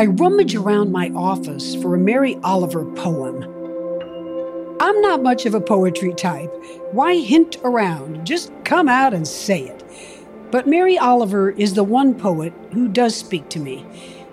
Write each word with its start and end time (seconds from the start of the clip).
I 0.00 0.06
rummage 0.06 0.54
around 0.54 0.92
my 0.92 1.10
office 1.10 1.74
for 1.74 1.94
a 1.94 1.98
Mary 1.98 2.38
Oliver 2.42 2.86
poem. 2.86 3.42
I'm 4.80 4.98
not 5.02 5.22
much 5.22 5.44
of 5.44 5.52
a 5.52 5.60
poetry 5.60 6.14
type. 6.14 6.50
Why 6.92 7.16
hint 7.16 7.58
around? 7.64 8.24
Just 8.24 8.50
come 8.64 8.88
out 8.88 9.12
and 9.12 9.28
say 9.28 9.64
it. 9.64 9.84
But 10.50 10.66
Mary 10.66 10.96
Oliver 10.96 11.50
is 11.50 11.74
the 11.74 11.84
one 11.84 12.14
poet 12.14 12.54
who 12.72 12.88
does 12.88 13.14
speak 13.14 13.50
to 13.50 13.58
me. 13.58 13.84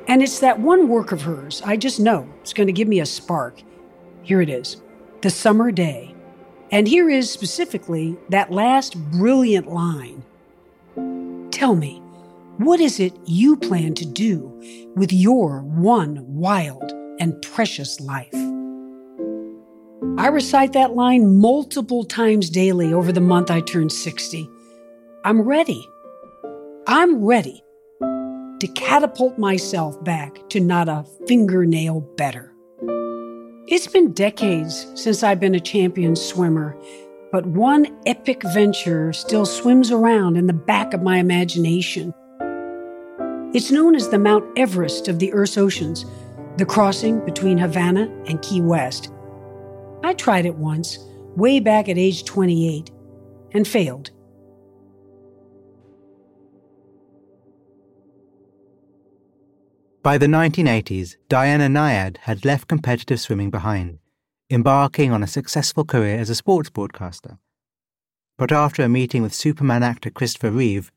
And 0.08 0.24
it's 0.24 0.40
that 0.40 0.62
one 0.62 0.88
work 0.88 1.12
of 1.12 1.24
hers 1.24 1.62
I 1.66 1.76
just 1.76 2.00
know 2.00 2.30
it's 2.40 2.54
going 2.54 2.68
to 2.68 2.72
give 2.72 2.88
me 2.88 3.02
a 3.02 3.06
spark. 3.06 3.62
Here 4.24 4.40
it 4.40 4.50
is 4.50 4.78
The 5.22 5.30
Summer 5.30 5.74
Day. 5.74 6.16
And 6.72 6.88
here 6.88 7.10
is 7.10 7.30
specifically 7.30 8.16
that 8.30 8.54
last 8.54 8.96
brilliant 9.12 9.68
line 9.68 10.24
Tell 11.52 11.76
me, 11.76 12.02
what 12.58 12.80
is 12.80 13.00
it 13.00 13.14
you 13.26 13.56
plan 13.56 13.94
to 13.94 14.06
do 14.06 14.52
with 14.96 15.14
your 15.14 15.62
one 15.62 16.24
wild 16.28 16.92
and 17.20 17.40
precious 17.42 18.00
life? 18.00 18.34
I 20.18 20.28
recite 20.28 20.74
that 20.74 20.96
line 20.96 21.38
multiple 21.38 22.04
times 22.04 22.50
daily 22.50 22.92
over 22.92 23.12
the 23.12 23.22
month 23.22 23.52
I 23.52 23.62
turn 23.62 23.92
60. 23.92 24.50
I'm 25.24 25.42
ready. 25.42 25.88
I'm 26.88 27.24
ready 27.24 27.64
to 28.00 28.68
catapult 28.74 29.38
myself 29.38 30.04
back 30.04 30.50
to 30.50 30.60
not 30.60 30.90
a 30.90 31.06
fingernail 31.28 32.02
better. 32.18 32.52
It's 33.68 33.86
been 33.86 34.14
decades 34.14 34.88
since 34.96 35.22
I've 35.22 35.40
been 35.40 35.54
a 35.54 35.60
champion 35.60 36.16
swimmer, 36.16 36.76
but 37.32 37.46
one 37.46 37.96
epic 38.08 38.42
venture 38.42 39.14
still 39.14 39.46
swims 39.46 39.92
around 39.92 40.38
in 40.38 40.48
the 40.48 40.54
back 40.54 40.96
of 40.96 41.04
my 41.04 41.18
imagination. 41.18 42.14
It's 43.58 43.72
known 43.72 43.96
as 43.96 44.10
the 44.10 44.20
Mount 44.20 44.46
Everest 44.56 45.08
of 45.08 45.18
the 45.18 45.34
Earth's 45.34 45.58
oceans, 45.58 46.06
the 46.58 46.66
crossing 46.66 47.26
between 47.26 47.58
Havana 47.58 48.04
and 48.28 48.40
Key 48.44 48.62
West. 48.62 49.12
I 50.04 50.14
tried 50.14 50.46
it 50.46 50.58
once, 50.58 51.00
way 51.36 51.60
back 51.60 51.90
at 51.90 51.98
age 51.98 52.24
28, 52.24 52.92
and 53.54 53.68
failed. 53.68 54.12
By 60.04 60.20
the 60.20 60.28
1980s, 60.28 61.16
Diana 61.28 61.66
Nyad 61.66 62.18
had 62.18 62.46
left 62.46 62.68
competitive 62.68 63.20
swimming 63.20 63.50
behind, 63.50 63.98
embarking 64.52 65.12
on 65.12 65.24
a 65.24 65.28
successful 65.28 65.84
career 65.84 66.20
as 66.20 66.30
a 66.30 66.36
sports 66.36 66.70
broadcaster. 66.70 67.40
But 68.38 68.52
after 68.52 68.84
a 68.84 68.88
meeting 68.88 69.24
with 69.24 69.34
Superman 69.34 69.82
actor 69.82 70.12
Christopher 70.12 70.52
Reeve, 70.52 70.92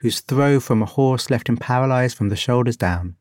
whose 0.00 0.20
throw 0.20 0.60
from 0.60 0.82
a 0.82 0.86
horse 0.86 1.30
left 1.30 1.48
him 1.48 1.56
paralyzed 1.56 2.16
from 2.16 2.28
the 2.28 2.36
shoulders 2.36 2.76
down, 2.76 3.16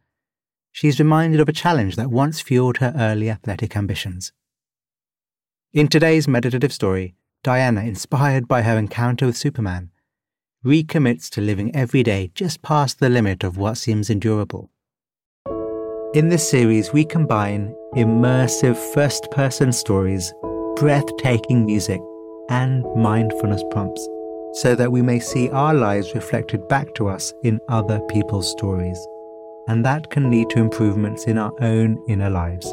she 0.71 0.87
is 0.87 0.99
reminded 0.99 1.39
of 1.39 1.49
a 1.49 1.53
challenge 1.53 1.95
that 1.95 2.11
once 2.11 2.39
fueled 2.39 2.77
her 2.77 2.93
early 2.95 3.29
athletic 3.29 3.75
ambitions. 3.75 4.31
In 5.73 5.87
today's 5.87 6.27
meditative 6.27 6.71
story, 6.71 7.15
Diana, 7.43 7.81
inspired 7.81 8.47
by 8.47 8.61
her 8.61 8.77
encounter 8.77 9.25
with 9.25 9.37
Superman, 9.37 9.91
recommits 10.63 11.29
to 11.31 11.41
living 11.41 11.75
every 11.75 12.03
day 12.03 12.31
just 12.35 12.61
past 12.61 12.99
the 12.99 13.09
limit 13.09 13.43
of 13.43 13.57
what 13.57 13.77
seems 13.77 14.09
endurable. 14.09 14.69
In 16.13 16.29
this 16.29 16.47
series, 16.47 16.93
we 16.93 17.05
combine 17.05 17.75
immersive 17.95 18.77
first 18.93 19.29
person 19.31 19.71
stories, 19.71 20.33
breathtaking 20.75 21.65
music, 21.65 22.01
and 22.49 22.85
mindfulness 22.95 23.63
prompts 23.71 24.07
so 24.53 24.75
that 24.75 24.91
we 24.91 25.01
may 25.01 25.19
see 25.19 25.49
our 25.49 25.73
lives 25.73 26.15
reflected 26.15 26.67
back 26.67 26.93
to 26.95 27.07
us 27.07 27.33
in 27.43 27.59
other 27.69 27.99
people's 28.09 28.49
stories. 28.51 28.97
And 29.67 29.85
that 29.85 30.09
can 30.09 30.31
lead 30.31 30.49
to 30.51 30.59
improvements 30.59 31.25
in 31.25 31.37
our 31.37 31.51
own 31.61 32.03
inner 32.07 32.29
lives. 32.29 32.71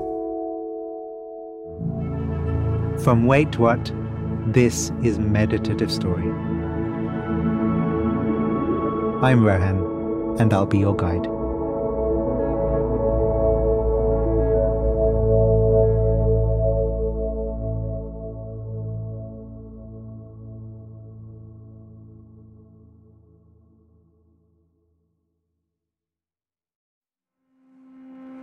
From 3.03 3.27
Wait 3.27 3.59
What, 3.59 3.93
this 4.47 4.93
is 5.03 5.19
Meditative 5.19 5.91
Story. 5.91 6.31
I'm 9.23 9.45
Rohan, 9.45 10.39
and 10.39 10.53
I'll 10.53 10.67
be 10.67 10.79
your 10.79 10.95
guide. 10.95 11.34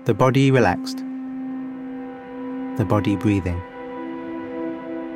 The 0.06 0.16
body 0.16 0.50
relaxed. 0.50 0.98
The 2.78 2.86
body 2.86 3.16
breathing. 3.16 3.62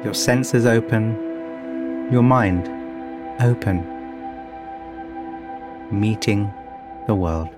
Your 0.03 0.13
senses 0.13 0.67
open. 0.67 2.07
Your 2.11 2.21
mind 2.21 2.67
open. 3.41 3.83
Meeting 5.89 6.53
the 7.07 7.15
world. 7.15 7.49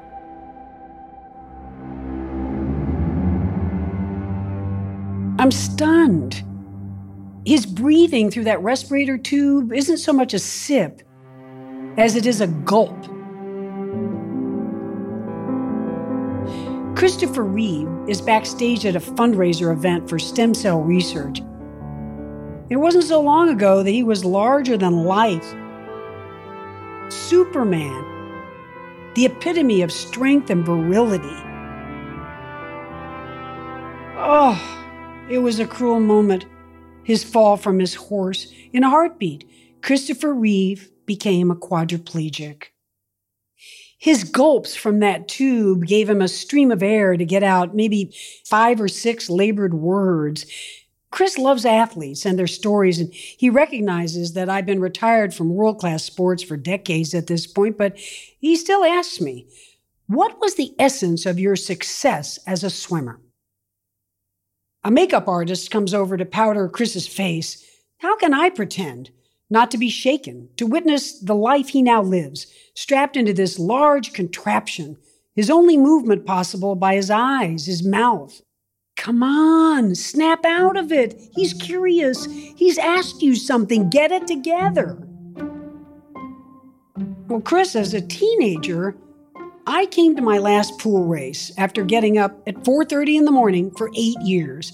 I'm 5.37 5.51
stunned. 5.51 6.41
His 7.45 7.65
breathing 7.65 8.31
through 8.31 8.45
that 8.45 8.61
respirator 8.61 9.17
tube 9.17 9.73
isn't 9.73 9.97
so 9.97 10.13
much 10.13 10.33
a 10.33 10.39
sip 10.39 11.01
as 11.97 12.15
it 12.15 12.25
is 12.25 12.39
a 12.39 12.47
gulp. 12.47 13.16
Christopher 16.97 17.43
Reeve 17.43 17.87
is 18.07 18.21
backstage 18.21 18.83
at 18.83 18.95
a 18.95 18.99
fundraiser 18.99 19.71
event 19.71 20.09
for 20.09 20.17
stem 20.17 20.55
cell 20.55 20.81
research. 20.81 21.41
It 22.71 22.77
wasn't 22.77 23.03
so 23.03 23.21
long 23.21 23.49
ago 23.49 23.83
that 23.83 23.91
he 23.91 24.01
was 24.01 24.25
larger 24.25 24.77
than 24.77 25.03
life. 25.03 25.45
Superman, 27.09 28.03
the 29.13 29.27
epitome 29.27 29.83
of 29.83 29.91
strength 29.91 30.49
and 30.49 30.65
virility. 30.65 31.37
Oh, 34.17 34.59
it 35.29 35.37
was 35.37 35.59
a 35.59 35.67
cruel 35.67 35.99
moment. 35.99 36.47
His 37.03 37.23
fall 37.23 37.57
from 37.57 37.77
his 37.77 37.93
horse. 37.93 38.51
In 38.73 38.83
a 38.83 38.89
heartbeat, 38.89 39.47
Christopher 39.83 40.33
Reeve 40.33 40.89
became 41.05 41.51
a 41.51 41.55
quadriplegic. 41.55 42.69
His 43.97 44.23
gulps 44.23 44.75
from 44.75 44.99
that 44.99 45.27
tube 45.27 45.85
gave 45.85 46.09
him 46.09 46.21
a 46.21 46.27
stream 46.27 46.71
of 46.71 46.83
air 46.83 47.17
to 47.17 47.25
get 47.25 47.43
out 47.43 47.75
maybe 47.75 48.15
five 48.45 48.79
or 48.79 48.87
six 48.87 49.29
labored 49.29 49.73
words. 49.73 50.45
Chris 51.09 51.37
loves 51.37 51.65
athletes 51.65 52.25
and 52.25 52.37
their 52.37 52.47
stories, 52.47 52.99
and 52.99 53.11
he 53.13 53.49
recognizes 53.49 54.33
that 54.33 54.49
I've 54.49 54.65
been 54.65 54.81
retired 54.81 55.33
from 55.33 55.53
world 55.53 55.79
class 55.79 56.03
sports 56.03 56.43
for 56.43 56.57
decades 56.57 57.15
at 57.15 57.27
this 57.27 57.47
point, 57.47 57.77
but 57.77 57.97
he 57.97 58.55
still 58.55 58.83
asks 58.83 59.19
me, 59.19 59.47
What 60.05 60.39
was 60.39 60.55
the 60.55 60.75
essence 60.77 61.25
of 61.25 61.39
your 61.39 61.55
success 61.55 62.37
as 62.45 62.63
a 62.63 62.69
swimmer? 62.69 63.19
A 64.83 64.91
makeup 64.91 65.27
artist 65.27 65.71
comes 65.71 65.93
over 65.93 66.17
to 66.17 66.25
powder 66.25 66.69
Chris's 66.69 67.07
face. 67.07 67.65
How 67.97 68.15
can 68.15 68.33
I 68.33 68.49
pretend? 68.51 69.09
Not 69.49 69.71
to 69.71 69.77
be 69.77 69.89
shaken, 69.89 70.49
to 70.57 70.65
witness 70.65 71.19
the 71.19 71.35
life 71.35 71.69
he 71.69 71.81
now 71.81 72.01
lives, 72.01 72.47
strapped 72.75 73.15
into 73.15 73.33
this 73.33 73.57
large 73.57 74.13
contraption, 74.13 74.97
his 75.35 75.49
only 75.49 75.77
movement 75.77 76.25
possible 76.25 76.75
by 76.75 76.95
his 76.95 77.09
eyes, 77.09 77.65
his 77.65 77.85
mouth. 77.85 78.41
Come 78.97 79.21
on, 79.21 79.93
snap 79.95 80.43
out 80.43 80.75
of 80.75 80.91
it. 80.91 81.19
He's 81.35 81.53
curious. 81.53 82.25
He's 82.25 82.77
asked 82.77 83.21
you 83.21 83.35
something. 83.35 83.89
Get 83.89 84.11
it 84.11 84.25
together. 84.25 84.97
Well, 87.27 87.41
Chris, 87.41 87.75
as 87.75 87.93
a 87.93 88.01
teenager, 88.01 88.95
I 89.67 89.85
came 89.85 90.15
to 90.15 90.21
my 90.21 90.39
last 90.39 90.79
pool 90.79 91.05
race 91.05 91.51
after 91.57 91.83
getting 91.83 92.17
up 92.17 92.41
at 92.47 92.63
4:30 92.63 93.17
in 93.17 93.25
the 93.25 93.31
morning 93.31 93.69
for 93.71 93.91
8 93.95 94.15
years. 94.21 94.73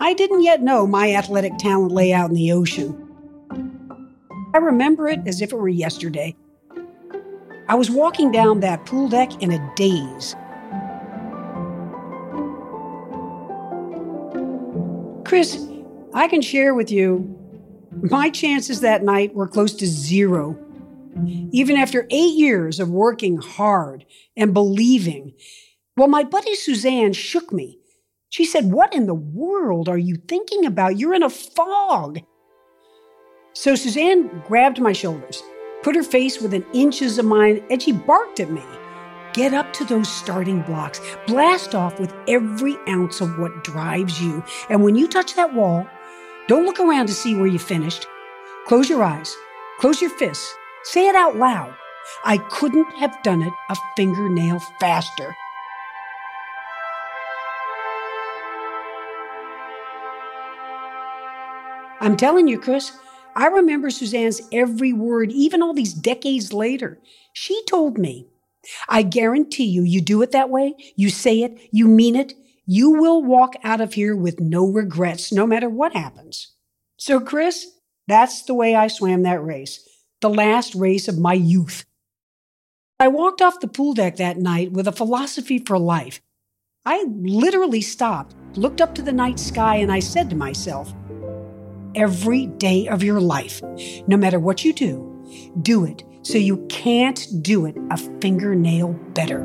I 0.00 0.14
didn't 0.14 0.42
yet 0.42 0.62
know 0.62 0.86
my 0.86 1.12
athletic 1.12 1.58
talent 1.58 1.92
lay 1.92 2.12
out 2.12 2.30
in 2.30 2.36
the 2.36 2.52
ocean. 2.52 3.01
I 4.54 4.58
remember 4.58 5.08
it 5.08 5.20
as 5.26 5.40
if 5.40 5.52
it 5.52 5.56
were 5.56 5.68
yesterday. 5.68 6.36
I 7.68 7.74
was 7.74 7.90
walking 7.90 8.30
down 8.30 8.60
that 8.60 8.84
pool 8.84 9.08
deck 9.08 9.42
in 9.42 9.50
a 9.50 9.72
daze. 9.76 10.36
Chris, 15.24 15.66
I 16.12 16.28
can 16.28 16.42
share 16.42 16.74
with 16.74 16.90
you, 16.90 17.38
my 18.02 18.28
chances 18.28 18.80
that 18.80 19.02
night 19.02 19.34
were 19.34 19.48
close 19.48 19.72
to 19.76 19.86
zero. 19.86 20.58
Even 21.52 21.76
after 21.76 22.06
eight 22.10 22.34
years 22.34 22.78
of 22.80 22.90
working 22.90 23.38
hard 23.38 24.04
and 24.36 24.52
believing, 24.52 25.32
well, 25.96 26.08
my 26.08 26.24
buddy 26.24 26.54
Suzanne 26.54 27.14
shook 27.14 27.52
me. 27.52 27.78
She 28.28 28.44
said, 28.44 28.72
What 28.72 28.94
in 28.94 29.06
the 29.06 29.14
world 29.14 29.88
are 29.88 29.98
you 29.98 30.16
thinking 30.16 30.66
about? 30.66 30.98
You're 30.98 31.14
in 31.14 31.22
a 31.22 31.30
fog. 31.30 32.20
So 33.54 33.74
Suzanne 33.74 34.42
grabbed 34.46 34.80
my 34.80 34.92
shoulders, 34.92 35.42
put 35.82 35.94
her 35.94 36.02
face 36.02 36.40
within 36.40 36.64
inches 36.72 37.18
of 37.18 37.26
mine, 37.26 37.62
and 37.70 37.82
she 37.82 37.92
barked 37.92 38.40
at 38.40 38.50
me. 38.50 38.62
Get 39.34 39.52
up 39.52 39.72
to 39.74 39.84
those 39.84 40.10
starting 40.10 40.62
blocks. 40.62 41.00
Blast 41.26 41.74
off 41.74 42.00
with 42.00 42.14
every 42.28 42.76
ounce 42.88 43.20
of 43.20 43.38
what 43.38 43.64
drives 43.64 44.20
you. 44.22 44.42
And 44.68 44.82
when 44.82 44.96
you 44.96 45.06
touch 45.06 45.34
that 45.34 45.54
wall, 45.54 45.86
don't 46.48 46.64
look 46.64 46.80
around 46.80 47.06
to 47.06 47.14
see 47.14 47.34
where 47.34 47.46
you 47.46 47.58
finished. 47.58 48.06
Close 48.66 48.88
your 48.88 49.02
eyes. 49.02 49.34
Close 49.80 50.00
your 50.00 50.10
fists. 50.10 50.54
Say 50.84 51.06
it 51.08 51.14
out 51.14 51.36
loud. 51.36 51.74
I 52.24 52.38
couldn't 52.38 52.90
have 52.96 53.22
done 53.22 53.42
it 53.42 53.52
a 53.70 53.76
fingernail 53.96 54.60
faster. 54.80 55.36
I'm 62.00 62.16
telling 62.16 62.48
you, 62.48 62.58
Chris, 62.58 62.98
I 63.34 63.46
remember 63.46 63.90
Suzanne's 63.90 64.42
every 64.52 64.92
word, 64.92 65.32
even 65.32 65.62
all 65.62 65.74
these 65.74 65.94
decades 65.94 66.52
later. 66.52 67.00
She 67.32 67.62
told 67.64 67.98
me, 67.98 68.28
I 68.88 69.02
guarantee 69.02 69.64
you, 69.64 69.82
you 69.82 70.00
do 70.00 70.22
it 70.22 70.32
that 70.32 70.50
way, 70.50 70.74
you 70.96 71.10
say 71.10 71.42
it, 71.42 71.58
you 71.72 71.88
mean 71.88 72.14
it, 72.14 72.34
you 72.66 72.90
will 72.90 73.22
walk 73.22 73.54
out 73.64 73.80
of 73.80 73.94
here 73.94 74.14
with 74.14 74.38
no 74.38 74.64
regrets, 74.66 75.32
no 75.32 75.46
matter 75.46 75.68
what 75.68 75.94
happens. 75.94 76.54
So, 76.96 77.20
Chris, 77.20 77.66
that's 78.06 78.42
the 78.42 78.54
way 78.54 78.74
I 78.74 78.88
swam 78.88 79.22
that 79.22 79.42
race, 79.42 79.86
the 80.20 80.30
last 80.30 80.74
race 80.74 81.08
of 81.08 81.18
my 81.18 81.34
youth. 81.34 81.84
I 83.00 83.08
walked 83.08 83.42
off 83.42 83.60
the 83.60 83.66
pool 83.66 83.94
deck 83.94 84.16
that 84.16 84.36
night 84.36 84.72
with 84.72 84.86
a 84.86 84.92
philosophy 84.92 85.58
for 85.58 85.78
life. 85.78 86.20
I 86.84 87.04
literally 87.08 87.80
stopped, 87.80 88.34
looked 88.56 88.80
up 88.80 88.94
to 88.94 89.02
the 89.02 89.12
night 89.12 89.40
sky, 89.40 89.76
and 89.76 89.90
I 89.90 89.98
said 89.98 90.30
to 90.30 90.36
myself, 90.36 90.94
every 91.94 92.46
day 92.46 92.88
of 92.88 93.02
your 93.02 93.20
life. 93.20 93.62
No 94.06 94.16
matter 94.16 94.38
what 94.38 94.64
you 94.64 94.72
do, 94.72 95.08
do 95.62 95.84
it 95.84 96.04
so 96.22 96.38
you 96.38 96.64
can't 96.68 97.26
do 97.42 97.66
it 97.66 97.76
a 97.90 97.96
fingernail 97.96 98.92
better. 99.14 99.40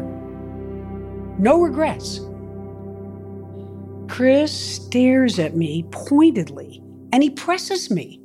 No 1.40 1.62
regrets. 1.62 2.22
Chris 4.08 4.52
stares 4.52 5.38
at 5.40 5.56
me 5.56 5.84
pointedly 5.92 6.82
and 7.12 7.24
he 7.24 7.30
presses 7.30 7.92
me. 7.92 8.22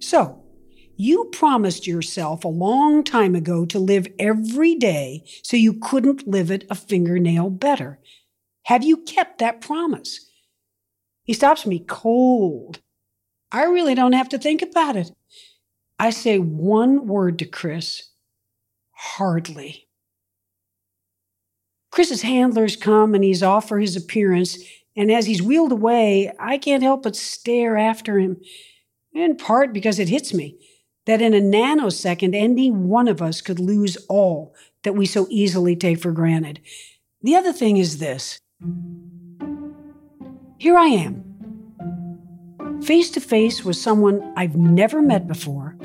So, 0.00 0.42
you 0.96 1.30
promised 1.32 1.86
yourself 1.86 2.44
a 2.44 2.48
long 2.48 3.02
time 3.04 3.34
ago 3.34 3.64
to 3.66 3.78
live 3.78 4.06
every 4.18 4.74
day 4.74 5.24
so 5.42 5.56
you 5.56 5.74
couldn't 5.74 6.28
live 6.28 6.50
it 6.50 6.66
a 6.68 6.74
fingernail 6.74 7.50
better. 7.50 7.98
Have 8.64 8.84
you 8.84 8.98
kept 8.98 9.38
that 9.38 9.60
promise? 9.60 10.30
He 11.24 11.32
stops 11.32 11.64
me 11.64 11.84
cold 11.86 12.80
I 13.52 13.64
really 13.64 13.94
don't 13.94 14.12
have 14.12 14.28
to 14.30 14.38
think 14.38 14.62
about 14.62 14.96
it. 14.96 15.10
I 15.98 16.10
say 16.10 16.38
one 16.38 17.06
word 17.06 17.38
to 17.40 17.44
Chris 17.44 18.10
hardly. 18.92 19.88
Chris's 21.90 22.22
handlers 22.22 22.76
come 22.76 23.14
and 23.14 23.24
he's 23.24 23.42
off 23.42 23.68
for 23.68 23.80
his 23.80 23.96
appearance, 23.96 24.58
and 24.96 25.10
as 25.10 25.26
he's 25.26 25.42
wheeled 25.42 25.72
away, 25.72 26.32
I 26.38 26.58
can't 26.58 26.82
help 26.82 27.02
but 27.02 27.16
stare 27.16 27.76
after 27.76 28.18
him, 28.18 28.40
in 29.12 29.36
part 29.36 29.72
because 29.72 29.98
it 29.98 30.08
hits 30.08 30.32
me 30.32 30.58
that 31.06 31.20
in 31.20 31.34
a 31.34 31.40
nanosecond, 31.40 32.34
any 32.34 32.70
one 32.70 33.08
of 33.08 33.20
us 33.20 33.40
could 33.40 33.58
lose 33.58 33.96
all 34.08 34.54
that 34.84 34.94
we 34.94 35.06
so 35.06 35.26
easily 35.28 35.74
take 35.74 35.98
for 35.98 36.12
granted. 36.12 36.60
The 37.22 37.34
other 37.34 37.52
thing 37.52 37.76
is 37.76 37.98
this 37.98 38.38
here 40.58 40.76
I 40.76 40.86
am 40.86 41.29
face 42.82 43.10
to 43.10 43.20
face 43.20 43.64
with 43.64 43.76
someone 43.76 44.32
I've 44.36 44.56
never 44.56 45.02
met 45.02 45.26
before 45.26 45.76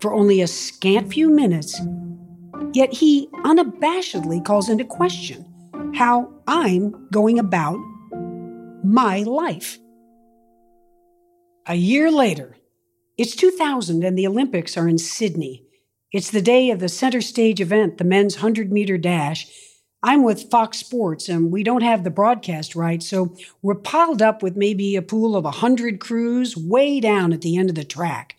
for 0.00 0.12
only 0.12 0.40
a 0.40 0.46
scant 0.46 1.12
few 1.12 1.30
minutes, 1.30 1.80
yet 2.72 2.92
he 2.92 3.28
unabashedly 3.44 4.44
calls 4.44 4.68
into 4.68 4.84
question 4.84 5.46
how 5.94 6.32
I'm 6.46 7.08
going 7.10 7.38
about 7.38 7.78
my 8.82 9.22
life. 9.22 9.78
A 11.66 11.74
year 11.74 12.10
later, 12.10 12.56
it's 13.16 13.36
2000 13.36 14.04
and 14.04 14.18
the 14.18 14.26
Olympics 14.26 14.76
are 14.76 14.88
in 14.88 14.98
Sydney. 14.98 15.64
It's 16.12 16.30
the 16.30 16.42
day 16.42 16.70
of 16.70 16.80
the 16.80 16.88
center 16.88 17.20
stage 17.20 17.60
event, 17.60 17.98
the 17.98 18.04
men's 18.04 18.36
100 18.36 18.70
meter 18.70 18.98
dash, 18.98 19.46
I'm 20.06 20.22
with 20.22 20.50
Fox 20.50 20.76
Sports 20.76 21.30
and 21.30 21.50
we 21.50 21.62
don't 21.62 21.82
have 21.82 22.04
the 22.04 22.10
broadcast 22.10 22.76
rights, 22.76 23.08
so 23.08 23.34
we're 23.62 23.74
piled 23.74 24.20
up 24.20 24.42
with 24.42 24.54
maybe 24.54 24.96
a 24.96 25.02
pool 25.02 25.34
of 25.34 25.44
100 25.44 25.98
crews 25.98 26.54
way 26.54 27.00
down 27.00 27.32
at 27.32 27.40
the 27.40 27.56
end 27.56 27.70
of 27.70 27.74
the 27.74 27.84
track. 27.84 28.36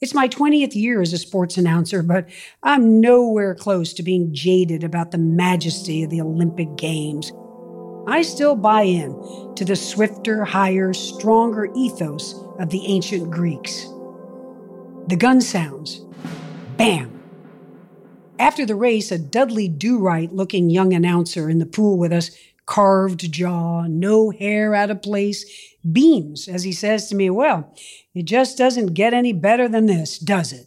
It's 0.00 0.14
my 0.14 0.26
20th 0.26 0.74
year 0.74 1.02
as 1.02 1.12
a 1.12 1.18
sports 1.18 1.58
announcer, 1.58 2.02
but 2.02 2.30
I'm 2.62 2.98
nowhere 2.98 3.54
close 3.54 3.92
to 3.92 4.02
being 4.02 4.32
jaded 4.32 4.82
about 4.82 5.10
the 5.10 5.18
majesty 5.18 6.02
of 6.02 6.08
the 6.08 6.22
Olympic 6.22 6.76
Games. 6.76 7.30
I 8.06 8.22
still 8.22 8.56
buy 8.56 8.82
in 8.82 9.52
to 9.54 9.66
the 9.66 9.76
swifter, 9.76 10.46
higher, 10.46 10.94
stronger 10.94 11.68
ethos 11.76 12.42
of 12.58 12.70
the 12.70 12.86
ancient 12.86 13.30
Greeks. 13.30 13.84
The 15.08 15.16
gun 15.18 15.42
sounds. 15.42 16.06
Bam! 16.78 17.15
After 18.38 18.66
the 18.66 18.74
race, 18.74 19.10
a 19.10 19.18
Dudley 19.18 19.66
Do 19.66 19.98
Right 19.98 20.32
looking 20.32 20.68
young 20.68 20.92
announcer 20.92 21.48
in 21.48 21.58
the 21.58 21.66
pool 21.66 21.96
with 21.96 22.12
us, 22.12 22.30
carved 22.66 23.32
jaw, 23.32 23.86
no 23.86 24.30
hair 24.30 24.74
out 24.74 24.90
of 24.90 25.00
place, 25.00 25.46
beams 25.90 26.46
as 26.46 26.62
he 26.62 26.72
says 26.72 27.08
to 27.08 27.14
me, 27.14 27.30
Well, 27.30 27.72
it 28.14 28.24
just 28.24 28.58
doesn't 28.58 28.94
get 28.94 29.14
any 29.14 29.32
better 29.32 29.68
than 29.68 29.86
this, 29.86 30.18
does 30.18 30.52
it? 30.52 30.66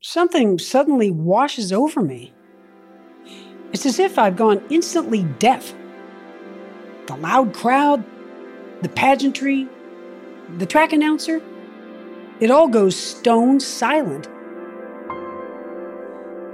Something 0.00 0.58
suddenly 0.58 1.10
washes 1.10 1.72
over 1.72 2.02
me. 2.02 2.32
It's 3.72 3.86
as 3.86 4.00
if 4.00 4.18
I've 4.18 4.36
gone 4.36 4.62
instantly 4.70 5.22
deaf. 5.38 5.72
The 7.06 7.16
loud 7.16 7.54
crowd, 7.54 8.04
the 8.82 8.88
pageantry, 8.88 9.68
the 10.58 10.66
track 10.66 10.92
announcer, 10.92 11.40
it 12.40 12.50
all 12.50 12.66
goes 12.66 12.96
stone 12.96 13.60
silent 13.60 14.28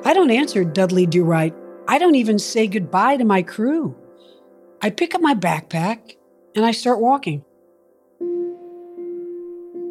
I 0.09 0.15
don't 0.15 0.31
answer 0.31 0.65
Dudley 0.65 1.05
Do 1.05 1.23
Right. 1.23 1.55
I 1.87 1.99
don't 1.99 2.15
even 2.15 2.39
say 2.39 2.67
goodbye 2.67 3.19
to 3.19 3.27
my 3.27 3.43
crew. 3.43 3.95
I 4.81 4.89
pick 4.89 5.15
up 5.15 5.21
my 5.21 5.35
backpack 5.35 6.17
and 6.57 6.65
I 6.65 6.71
start 6.71 6.99
walking. 6.99 7.45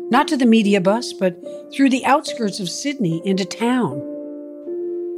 Not 0.09 0.27
to 0.29 0.35
the 0.35 0.47
media 0.47 0.81
bus, 0.81 1.13
but 1.13 1.39
through 1.71 1.91
the 1.91 2.03
outskirts 2.03 2.59
of 2.59 2.67
Sydney 2.67 3.21
into 3.25 3.45
town. 3.45 4.01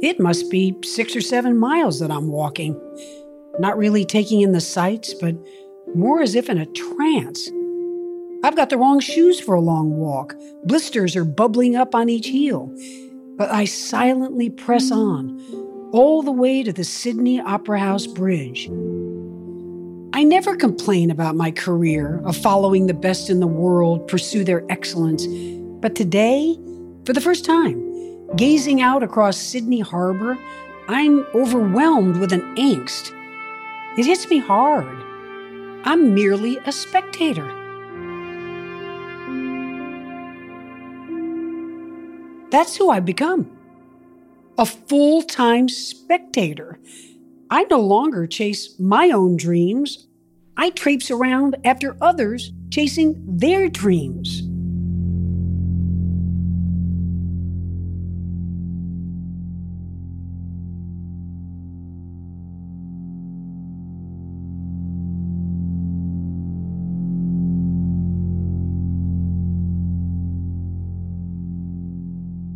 It 0.02 0.20
must 0.20 0.50
be 0.50 0.76
six 0.84 1.16
or 1.16 1.22
seven 1.22 1.56
miles 1.56 1.98
that 2.00 2.10
I'm 2.10 2.28
walking, 2.28 2.78
not 3.58 3.78
really 3.78 4.04
taking 4.04 4.42
in 4.42 4.52
the 4.52 4.60
sights, 4.60 5.14
but 5.14 5.34
more 5.94 6.20
as 6.20 6.34
if 6.34 6.50
in 6.50 6.58
a 6.58 6.66
trance. 6.66 7.48
I've 8.44 8.56
got 8.56 8.68
the 8.68 8.76
wrong 8.76 9.00
shoes 9.00 9.40
for 9.40 9.54
a 9.54 9.62
long 9.62 9.96
walk. 9.96 10.34
Blisters 10.64 11.16
are 11.16 11.24
bubbling 11.24 11.74
up 11.74 11.94
on 11.94 12.10
each 12.10 12.26
heel 12.26 12.70
but 13.40 13.50
I 13.50 13.64
silently 13.64 14.50
press 14.50 14.92
on 14.92 15.40
all 15.92 16.20
the 16.20 16.30
way 16.30 16.62
to 16.62 16.74
the 16.74 16.84
Sydney 16.84 17.40
Opera 17.40 17.78
House 17.78 18.06
Bridge. 18.06 18.66
I 20.12 20.24
never 20.24 20.54
complain 20.54 21.10
about 21.10 21.36
my 21.36 21.50
career 21.50 22.20
of 22.26 22.36
following 22.36 22.86
the 22.86 22.92
best 22.92 23.30
in 23.30 23.40
the 23.40 23.46
world 23.46 24.06
pursue 24.08 24.44
their 24.44 24.70
excellence, 24.70 25.26
but 25.80 25.94
today, 25.94 26.54
for 27.06 27.14
the 27.14 27.20
first 27.22 27.46
time, 27.46 27.80
gazing 28.36 28.82
out 28.82 29.02
across 29.02 29.38
Sydney 29.38 29.80
Harbor, 29.80 30.36
I'm 30.88 31.24
overwhelmed 31.34 32.18
with 32.18 32.34
an 32.34 32.42
angst. 32.56 33.10
It 33.96 34.04
hits 34.04 34.28
me 34.28 34.36
hard. 34.36 35.02
I'm 35.84 36.12
merely 36.12 36.58
a 36.66 36.72
spectator. 36.72 37.59
That's 42.50 42.76
who 42.76 42.90
I've 42.90 43.06
become 43.06 43.56
a 44.58 44.66
full 44.66 45.22
time 45.22 45.68
spectator. 45.68 46.78
I 47.48 47.64
no 47.64 47.80
longer 47.80 48.26
chase 48.26 48.78
my 48.78 49.10
own 49.10 49.36
dreams, 49.36 50.06
I 50.56 50.70
traipse 50.70 51.10
around 51.10 51.56
after 51.64 51.96
others 52.00 52.52
chasing 52.70 53.24
their 53.26 53.68
dreams. 53.68 54.42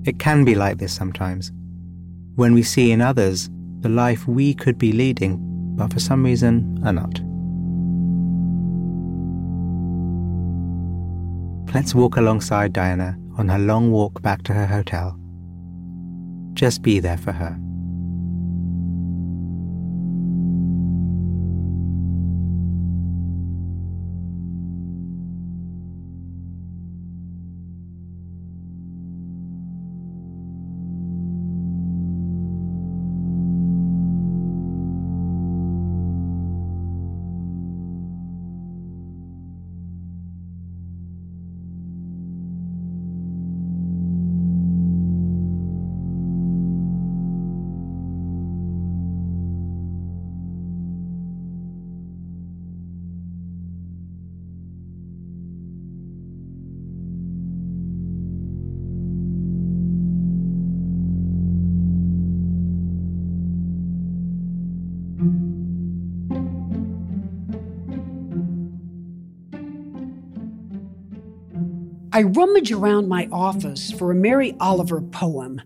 It 0.04 0.18
can 0.18 0.44
be 0.44 0.54
like 0.54 0.78
this 0.78 0.92
sometimes, 0.92 1.50
when 2.34 2.52
we 2.52 2.62
see 2.62 2.92
in 2.92 3.00
others 3.00 3.49
the 3.80 3.88
life 3.88 4.26
we 4.28 4.54
could 4.54 4.78
be 4.78 4.92
leading, 4.92 5.38
but 5.76 5.92
for 5.92 6.00
some 6.00 6.25
reason 6.25 6.78
are 6.84 6.92
not. 6.92 7.20
Let's 11.75 11.94
walk 11.94 12.16
alongside 12.16 12.73
Diana 12.73 13.16
on 13.37 13.49
her 13.49 13.58
long 13.58 13.90
walk 13.90 14.23
back 14.23 14.42
to 14.44 14.52
her 14.52 14.66
hotel. 14.66 15.18
Just 16.52 16.82
be 16.82 17.00
there 17.00 17.18
for 17.18 17.32
her. 17.32 17.58
I 72.14 72.23
rummage 72.23 72.71
around 72.71 73.09
my 73.09 73.28
office 73.33 73.90
for 73.90 74.12
a 74.12 74.14
Mary 74.14 74.54
Oliver 74.61 75.00
poem. 75.00 75.61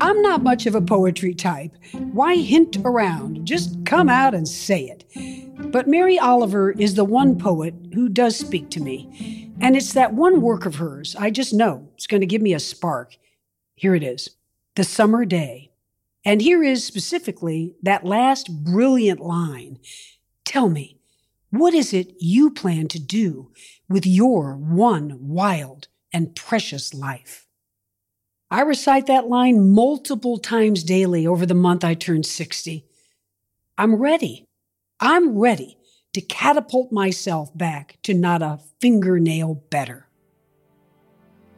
I'm 0.00 0.20
not 0.22 0.42
much 0.42 0.66
of 0.66 0.74
a 0.74 0.80
poetry 0.80 1.34
type. 1.34 1.70
Why 1.92 2.34
hint 2.34 2.78
around? 2.84 3.46
Just 3.46 3.86
come 3.86 4.08
out 4.08 4.34
and 4.34 4.48
say 4.48 4.86
it. 4.88 5.04
But 5.70 5.86
Mary 5.86 6.18
Oliver 6.18 6.72
is 6.72 6.96
the 6.96 7.04
one 7.04 7.38
poet 7.38 7.76
who 7.94 8.08
does 8.08 8.36
speak 8.36 8.70
to 8.70 8.80
me. 8.80 9.52
And 9.60 9.76
it's 9.76 9.92
that 9.92 10.14
one 10.14 10.40
work 10.40 10.66
of 10.66 10.74
hers 10.74 11.14
I 11.14 11.30
just 11.30 11.54
know 11.54 11.88
it's 11.94 12.08
going 12.08 12.22
to 12.22 12.26
give 12.26 12.42
me 12.42 12.52
a 12.52 12.58
spark. 12.58 13.16
Here 13.76 13.94
it 13.94 14.02
is 14.02 14.30
The 14.74 14.82
Summer 14.82 15.24
Day. 15.24 15.70
And 16.24 16.42
here 16.42 16.64
is 16.64 16.82
specifically 16.82 17.76
that 17.82 18.04
last 18.04 18.64
brilliant 18.64 19.20
line 19.20 19.78
Tell 20.44 20.68
me, 20.68 20.98
what 21.50 21.72
is 21.72 21.92
it 21.92 22.14
you 22.18 22.50
plan 22.50 22.88
to 22.88 22.98
do 22.98 23.52
with 23.88 24.06
your 24.06 24.56
one 24.56 25.18
wild 25.20 25.88
and 26.12 26.34
precious 26.34 26.94
life? 26.94 27.46
I 28.50 28.62
recite 28.62 29.06
that 29.06 29.28
line 29.28 29.70
multiple 29.70 30.38
times 30.38 30.82
daily 30.82 31.26
over 31.26 31.44
the 31.44 31.54
month 31.54 31.84
I 31.84 31.94
turned 31.94 32.26
60. 32.26 32.84
I'm 33.76 33.96
ready. 33.96 34.46
I'm 35.00 35.38
ready 35.38 35.76
to 36.14 36.20
catapult 36.22 36.90
myself 36.90 37.56
back 37.56 37.98
to 38.02 38.14
not 38.14 38.42
a 38.42 38.58
fingernail 38.80 39.62
better. 39.70 40.08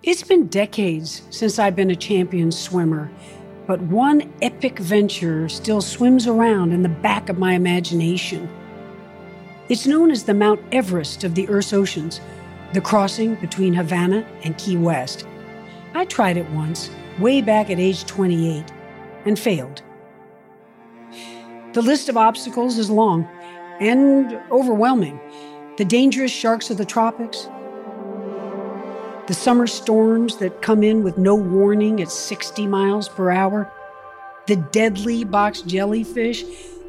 It's 0.02 0.22
been 0.22 0.48
decades 0.48 1.22
since 1.30 1.58
I've 1.58 1.76
been 1.76 1.90
a 1.90 1.96
champion 1.96 2.50
swimmer, 2.50 3.10
but 3.66 3.80
one 3.82 4.32
epic 4.42 4.78
venture 4.78 5.48
still 5.48 5.80
swims 5.80 6.26
around 6.26 6.72
in 6.72 6.82
the 6.82 6.88
back 6.88 7.28
of 7.28 7.38
my 7.38 7.52
imagination. 7.54 8.48
It's 9.70 9.86
known 9.86 10.10
as 10.10 10.24
the 10.24 10.34
Mount 10.34 10.60
Everest 10.72 11.22
of 11.22 11.36
the 11.36 11.48
Earth's 11.48 11.72
oceans, 11.72 12.20
the 12.72 12.80
crossing 12.80 13.36
between 13.36 13.72
Havana 13.72 14.26
and 14.42 14.58
Key 14.58 14.76
West. 14.76 15.24
I 15.94 16.06
tried 16.06 16.36
it 16.36 16.50
once, 16.50 16.90
way 17.20 17.40
back 17.40 17.70
at 17.70 17.78
age 17.78 18.04
28, 18.04 18.64
and 19.26 19.38
failed. 19.38 19.82
The 21.72 21.82
list 21.82 22.08
of 22.08 22.16
obstacles 22.16 22.78
is 22.78 22.90
long 22.90 23.28
and 23.78 24.40
overwhelming. 24.50 25.20
The 25.76 25.84
dangerous 25.84 26.32
sharks 26.32 26.70
of 26.70 26.76
the 26.76 26.84
tropics, 26.84 27.48
the 29.28 29.34
summer 29.34 29.68
storms 29.68 30.38
that 30.38 30.62
come 30.62 30.82
in 30.82 31.04
with 31.04 31.16
no 31.16 31.36
warning 31.36 32.02
at 32.02 32.10
60 32.10 32.66
miles 32.66 33.08
per 33.08 33.30
hour, 33.30 33.70
the 34.48 34.56
deadly 34.56 35.22
box 35.22 35.62
jellyfish 35.62 36.42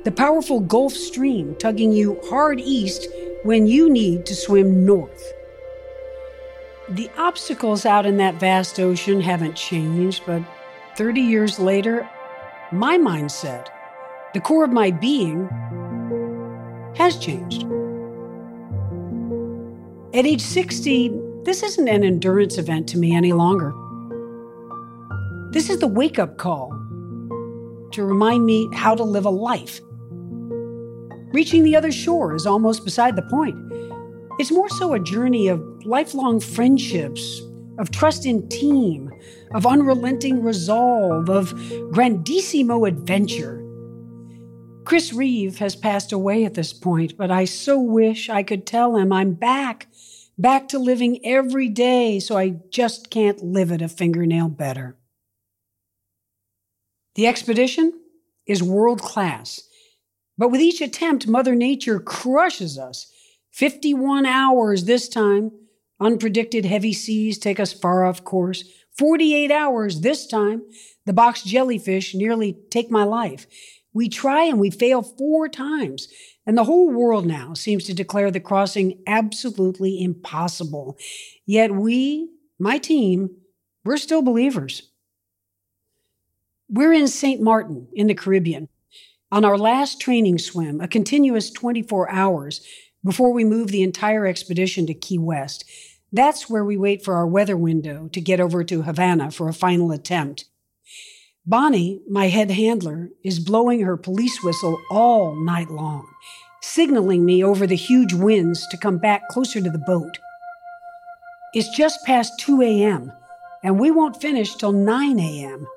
the 0.04 0.12
powerful 0.12 0.60
Gulf 0.60 0.94
Stream 0.94 1.56
tugging 1.58 1.92
you 1.92 2.20
hard 2.28 2.60
east 2.60 3.08
when 3.44 3.68
you 3.68 3.88
need 3.88 4.26
to 4.26 4.36
swim 4.36 4.84
north. 4.84 5.32
The 6.90 7.10
obstacles 7.18 7.86
out 7.86 8.08
in 8.08 8.18
that 8.18 8.40
vast 8.40 8.80
ocean 8.80 9.22
haven't 9.22 9.56
changed, 9.56 10.24
but 10.26 10.42
30 10.98 11.22
years 11.22 11.60
later, 11.60 12.10
my 12.72 12.98
mindset, 12.98 13.68
the 14.34 14.42
core 14.42 14.64
of 14.64 14.72
my 14.72 14.90
being, 14.90 15.48
has 16.96 17.18
changed. 17.18 17.64
At 20.16 20.26
age 20.26 20.42
60, 20.42 21.12
this 21.44 21.62
isn't 21.62 21.88
an 21.88 22.04
endurance 22.04 22.58
event 22.58 22.90
to 22.90 22.98
me 22.98 23.16
any 23.16 23.34
longer. 23.34 23.72
This 25.52 25.70
is 25.70 25.80
the 25.80 25.88
wake 25.88 26.18
up 26.18 26.38
call 26.38 26.72
to 27.92 28.04
remind 28.04 28.46
me 28.46 28.68
how 28.74 28.96
to 28.96 29.04
live 29.04 29.26
a 29.26 29.30
life 29.30 29.80
Reaching 31.32 31.64
the 31.64 31.76
other 31.76 31.92
shore 31.92 32.36
is 32.36 32.46
almost 32.46 32.84
beside 32.84 33.16
the 33.16 33.22
point. 33.24 33.56
It's 34.40 34.52
more 34.52 34.70
so 34.70 34.94
a 34.94 35.00
journey 35.00 35.48
of 35.48 35.62
lifelong 35.86 36.40
friendships, 36.40 37.42
of 37.78 37.92
trust 37.92 38.26
in 38.26 38.50
team, 38.50 39.12
of 39.54 39.66
unrelenting 39.66 40.44
resolve, 40.44 41.30
of 41.30 41.54
grandissimo 41.92 42.88
adventure. 42.88 43.58
Chris 44.84 45.14
Reeve 45.14 45.60
has 45.60 45.76
passed 45.76 46.12
away 46.12 46.44
at 46.44 46.56
this 46.56 46.74
point, 46.74 47.16
but 47.18 47.32
I 47.32 47.46
so 47.46 47.80
wish 47.80 48.30
I 48.30 48.44
could 48.44 48.66
tell 48.66 48.98
him 48.98 49.14
I'm 49.14 49.34
back, 49.34 49.88
back 50.38 50.68
to 50.70 50.80
living 50.80 51.26
every 51.26 51.70
day, 51.70 52.20
so 52.20 52.38
I 52.38 52.56
just 52.70 53.10
can't 53.10 53.44
live 53.44 53.72
it 53.72 53.82
a 53.82 53.88
fingernail 53.88 54.50
better. 54.50 54.98
The 57.16 57.28
expedition 57.28 57.94
is 58.46 58.64
world 58.64 59.02
class. 59.02 59.62
But 60.42 60.50
with 60.50 60.60
each 60.60 60.82
attempt, 60.82 61.28
Mother 61.28 61.54
Nature 61.54 62.00
crushes 62.00 62.80
us. 62.80 63.14
51 63.52 64.26
hours 64.26 64.86
this 64.86 65.08
time. 65.08 65.52
Unpredicted 66.02 66.66
heavy 66.66 66.94
seas 66.94 67.38
take 67.38 67.60
us 67.60 67.74
far 67.74 68.06
off 68.06 68.24
course. 68.24 68.64
48 68.98 69.52
hours 69.52 70.02
this 70.02 70.26
time. 70.26 70.64
The 71.06 71.14
box 71.14 71.44
jellyfish 71.44 72.16
nearly 72.16 72.58
take 72.72 72.90
my 72.90 73.04
life. 73.04 73.46
We 73.94 74.10
try 74.10 74.46
and 74.46 74.60
we 74.60 74.72
fail 74.72 75.04
four 75.04 75.48
times. 75.48 76.08
And 76.48 76.58
the 76.58 76.64
whole 76.64 76.90
world 76.90 77.28
now 77.28 77.54
seems 77.54 77.84
to 77.84 77.94
declare 77.94 78.32
the 78.32 78.40
crossing 78.40 79.04
absolutely 79.06 80.02
impossible. 80.02 80.98
Yet 81.46 81.70
we, 81.70 82.32
my 82.58 82.80
team, 82.80 83.30
we're 83.86 83.98
still 83.98 84.24
believers. 84.24 84.90
We're 86.68 86.94
in 86.94 87.08
St. 87.08 87.40
Martin 87.40 87.90
in 87.94 88.08
the 88.08 88.16
Caribbean. 88.16 88.70
On 89.34 89.46
our 89.46 89.58
last 89.58 90.02
training 90.02 90.40
swim, 90.40 90.82
a 90.82 90.90
continuous 90.90 91.52
24 91.52 92.12
hours 92.12 92.60
before 93.02 93.32
we 93.32 93.46
move 93.46 93.70
the 93.70 93.82
entire 93.82 94.28
expedition 94.28 94.86
to 94.88 94.94
Key 94.94 95.18
West, 95.18 95.64
that's 96.12 96.50
where 96.50 96.66
we 96.66 96.76
wait 96.76 97.06
for 97.06 97.16
our 97.16 97.26
weather 97.26 97.56
window 97.56 98.10
to 98.10 98.20
get 98.20 98.42
over 98.42 98.66
to 98.66 98.82
Havana 98.82 99.32
for 99.32 99.48
a 99.48 99.54
final 99.54 99.94
attempt. 99.94 100.46
Bonnie, 101.46 102.02
my 102.10 102.28
head 102.28 102.52
handler, 102.52 103.10
is 103.24 103.40
blowing 103.40 103.82
her 103.82 103.96
police 103.96 104.44
whistle 104.44 104.78
all 104.92 105.34
night 105.34 105.72
long, 105.72 106.06
signaling 106.62 107.24
me 107.24 107.42
over 107.42 107.66
the 107.66 107.76
huge 107.76 108.14
winds 108.14 108.68
to 108.68 108.78
come 108.78 108.98
back 108.98 109.30
closer 109.30 109.62
to 109.62 109.70
the 109.70 109.80
boat. 109.80 110.20
It's 111.54 111.76
just 111.76 112.06
past 112.06 112.34
2 112.40 112.62
a.m., 112.62 113.14
and 113.64 113.80
we 113.80 113.92
won't 113.92 114.22
finish 114.22 114.56
till 114.56 114.74
9 114.74 115.20
a.m. 115.20 115.68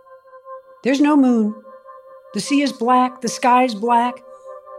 There's 0.83 1.01
no 1.01 1.17
moon, 1.17 1.55
the 2.35 2.41
sea 2.41 2.61
is 2.63 2.73
black, 2.73 3.21
the 3.21 3.29
sky's 3.29 3.75
black. 3.75 4.23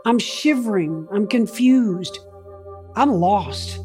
I'm 0.06 0.20
shivering, 0.20 1.08
I'm 1.12 1.26
confused, 1.26 2.20
I'm 2.96 3.14
lost. 3.14 3.80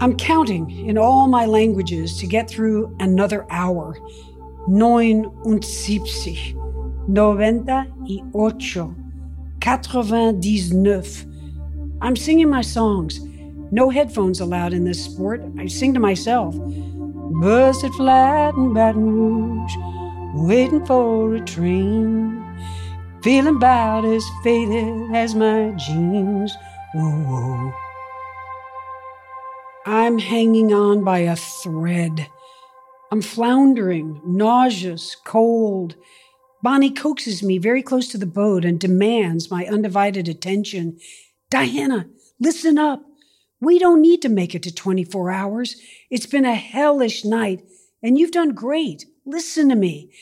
I'm 0.00 0.16
counting 0.16 0.70
in 0.88 0.98
all 0.98 1.28
my 1.28 1.46
languages 1.46 2.18
to 2.18 2.26
get 2.26 2.50
through 2.50 2.96
another 2.98 3.46
hour. 3.50 3.96
Neun 4.66 5.26
und 5.44 5.62
siebzig, 5.62 6.56
noventa 7.06 7.86
y 8.08 8.22
ocho, 8.34 8.94
quatre-vingt-dix-neuf. 9.60 11.26
I'm 12.02 12.16
singing 12.16 12.50
my 12.50 12.62
songs. 12.62 13.20
No 13.70 13.90
headphones 13.90 14.40
allowed 14.40 14.72
in 14.72 14.84
this 14.84 15.04
sport. 15.04 15.42
I 15.58 15.66
sing 15.66 15.94
to 15.94 16.00
myself. 16.00 16.56
Busted 17.40 17.92
flat 17.94 18.54
in 18.54 18.72
Baton 18.74 19.10
Rouge 19.10 19.93
waiting 20.34 20.84
for 20.84 21.34
a 21.36 21.40
train, 21.40 22.44
feeling 23.22 23.56
about 23.56 24.04
as 24.04 24.24
faded 24.42 25.14
as 25.14 25.34
my 25.34 25.70
jeans. 25.76 26.54
Whoa, 26.94 27.10
whoa. 27.10 27.74
I'm 29.86 30.18
hanging 30.18 30.72
on 30.72 31.04
by 31.04 31.20
a 31.20 31.36
thread. 31.36 32.28
I'm 33.12 33.22
floundering, 33.22 34.20
nauseous, 34.24 35.14
cold. 35.24 35.94
Bonnie 36.62 36.90
coaxes 36.90 37.42
me 37.42 37.58
very 37.58 37.82
close 37.82 38.08
to 38.08 38.18
the 38.18 38.26
boat 38.26 38.64
and 38.64 38.80
demands 38.80 39.50
my 39.50 39.66
undivided 39.66 40.28
attention. 40.28 40.98
Diana, 41.50 42.08
listen 42.40 42.78
up. 42.78 43.04
We 43.60 43.78
don't 43.78 44.02
need 44.02 44.20
to 44.22 44.28
make 44.28 44.54
it 44.54 44.62
to 44.64 44.74
24 44.74 45.30
hours. 45.30 45.76
It's 46.10 46.26
been 46.26 46.44
a 46.44 46.54
hellish 46.54 47.24
night, 47.24 47.62
and 48.04 48.18
you've 48.18 48.30
done 48.30 48.50
great. 48.50 49.06
Listen 49.24 49.70
to 49.70 49.74
me. 49.74 50.12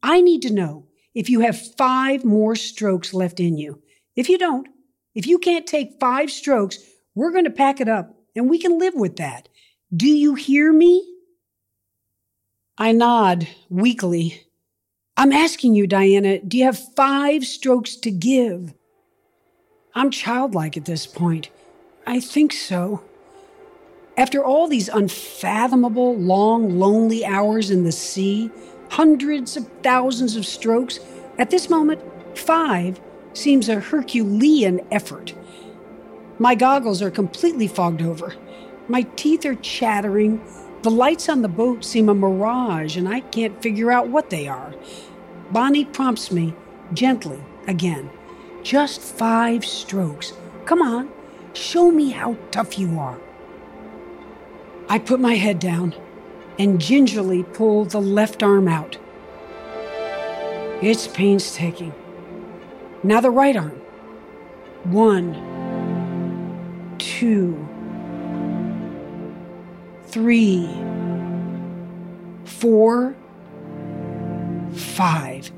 I 0.00 0.20
need 0.20 0.42
to 0.42 0.52
know 0.52 0.86
if 1.12 1.28
you 1.28 1.40
have 1.40 1.74
five 1.76 2.24
more 2.24 2.54
strokes 2.54 3.12
left 3.12 3.40
in 3.40 3.58
you. 3.58 3.82
If 4.14 4.28
you 4.28 4.38
don't, 4.38 4.68
if 5.14 5.26
you 5.26 5.38
can't 5.38 5.66
take 5.66 5.98
five 6.00 6.30
strokes, 6.30 6.78
we're 7.16 7.32
going 7.32 7.44
to 7.44 7.50
pack 7.50 7.80
it 7.80 7.88
up 7.88 8.14
and 8.36 8.48
we 8.48 8.58
can 8.58 8.78
live 8.78 8.94
with 8.94 9.16
that. 9.16 9.48
Do 9.94 10.08
you 10.08 10.36
hear 10.36 10.72
me? 10.72 11.04
I 12.78 12.92
nod 12.92 13.48
weakly. 13.68 14.44
I'm 15.16 15.32
asking 15.32 15.74
you, 15.74 15.86
Diana, 15.86 16.38
do 16.38 16.56
you 16.56 16.64
have 16.64 16.94
five 16.94 17.44
strokes 17.44 17.96
to 17.96 18.10
give? 18.10 18.72
I'm 19.94 20.10
childlike 20.10 20.76
at 20.76 20.84
this 20.84 21.06
point. 21.06 21.50
I 22.06 22.20
think 22.20 22.52
so. 22.52 23.02
After 24.16 24.44
all 24.44 24.68
these 24.68 24.90
unfathomable, 24.90 26.16
long, 26.16 26.78
lonely 26.78 27.24
hours 27.24 27.70
in 27.70 27.84
the 27.84 27.92
sea, 27.92 28.50
hundreds 28.90 29.56
of 29.56 29.66
thousands 29.82 30.36
of 30.36 30.44
strokes, 30.44 31.00
at 31.38 31.48
this 31.48 31.70
moment, 31.70 32.00
five 32.36 33.00
seems 33.32 33.70
a 33.70 33.80
Herculean 33.80 34.80
effort. 34.90 35.32
My 36.38 36.54
goggles 36.54 37.00
are 37.00 37.10
completely 37.10 37.66
fogged 37.66 38.02
over. 38.02 38.34
My 38.86 39.02
teeth 39.16 39.46
are 39.46 39.54
chattering. 39.54 40.44
The 40.82 40.90
lights 40.90 41.30
on 41.30 41.40
the 41.40 41.48
boat 41.48 41.82
seem 41.82 42.10
a 42.10 42.14
mirage, 42.14 42.98
and 42.98 43.08
I 43.08 43.20
can't 43.20 43.62
figure 43.62 43.90
out 43.90 44.08
what 44.08 44.28
they 44.28 44.46
are. 44.46 44.74
Bonnie 45.50 45.86
prompts 45.86 46.30
me 46.30 46.54
gently 46.92 47.40
again. 47.66 48.10
Just 48.62 49.00
five 49.00 49.64
strokes. 49.64 50.34
Come 50.66 50.82
on, 50.82 51.10
show 51.54 51.90
me 51.90 52.10
how 52.10 52.36
tough 52.50 52.78
you 52.78 52.98
are. 52.98 53.18
I 54.88 54.98
put 54.98 55.20
my 55.20 55.34
head 55.34 55.58
down 55.58 55.94
and 56.58 56.80
gingerly 56.80 57.42
pull 57.42 57.84
the 57.84 58.00
left 58.00 58.42
arm 58.42 58.68
out. 58.68 58.98
It's 60.82 61.08
painstaking. 61.08 61.94
Now 63.02 63.20
the 63.20 63.30
right 63.30 63.56
arm. 63.56 63.80
One, 64.84 65.34
two, 66.98 67.68
three, 70.06 70.68
four, 72.44 73.14
five. 74.74 75.50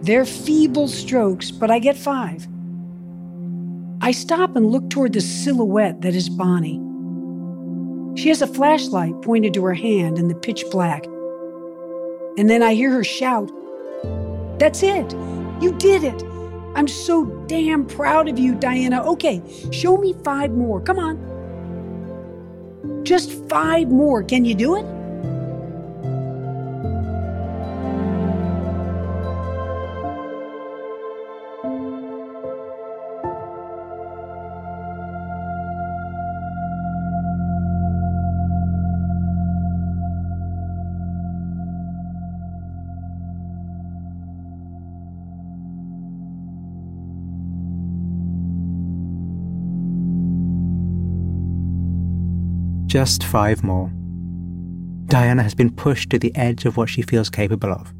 They're 0.00 0.26
feeble 0.26 0.88
strokes, 0.88 1.50
but 1.50 1.70
I 1.70 1.78
get 1.78 1.96
five. 1.96 2.46
I 4.00 4.12
stop 4.12 4.56
and 4.56 4.66
look 4.66 4.90
toward 4.90 5.12
the 5.14 5.20
silhouette 5.20 6.02
that 6.02 6.14
is 6.14 6.28
Bonnie. 6.28 6.80
She 8.24 8.30
has 8.30 8.40
a 8.40 8.46
flashlight 8.46 9.20
pointed 9.20 9.52
to 9.52 9.62
her 9.66 9.74
hand 9.74 10.18
in 10.18 10.28
the 10.28 10.34
pitch 10.34 10.64
black. 10.70 11.04
And 12.38 12.48
then 12.48 12.62
I 12.62 12.72
hear 12.72 12.90
her 12.90 13.04
shout, 13.04 13.50
That's 14.58 14.82
it! 14.82 15.12
You 15.60 15.74
did 15.76 16.04
it! 16.04 16.22
I'm 16.74 16.88
so 16.88 17.26
damn 17.48 17.84
proud 17.84 18.30
of 18.30 18.38
you, 18.38 18.54
Diana. 18.54 19.04
Okay, 19.04 19.42
show 19.72 19.98
me 19.98 20.14
five 20.24 20.52
more. 20.52 20.80
Come 20.80 20.98
on. 20.98 23.04
Just 23.04 23.30
five 23.50 23.88
more. 23.88 24.22
Can 24.22 24.46
you 24.46 24.54
do 24.54 24.76
it? 24.76 24.86
Just 52.94 53.24
five 53.24 53.64
more. 53.64 53.90
Diana 55.06 55.42
has 55.42 55.52
been 55.52 55.74
pushed 55.74 56.10
to 56.10 56.18
the 56.20 56.32
edge 56.36 56.64
of 56.64 56.76
what 56.76 56.88
she 56.88 57.02
feels 57.02 57.28
capable 57.28 57.72
of. 57.72 57.92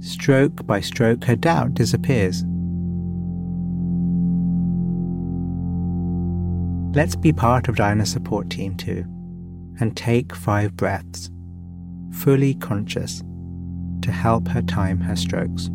Stroke 0.00 0.66
by 0.66 0.80
stroke, 0.80 1.22
her 1.22 1.36
doubt 1.36 1.74
disappears. 1.74 2.42
Let's 6.92 7.14
be 7.14 7.32
part 7.32 7.68
of 7.68 7.76
Diana's 7.76 8.10
support 8.10 8.50
team 8.50 8.76
too, 8.76 9.04
and 9.78 9.96
take 9.96 10.34
five 10.34 10.76
breaths, 10.76 11.30
fully 12.10 12.54
conscious, 12.54 13.22
to 14.02 14.10
help 14.10 14.48
her 14.48 14.62
time 14.62 14.98
her 15.02 15.14
strokes. 15.14 15.70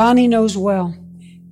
Bonnie 0.00 0.28
knows 0.28 0.56
well 0.56 0.96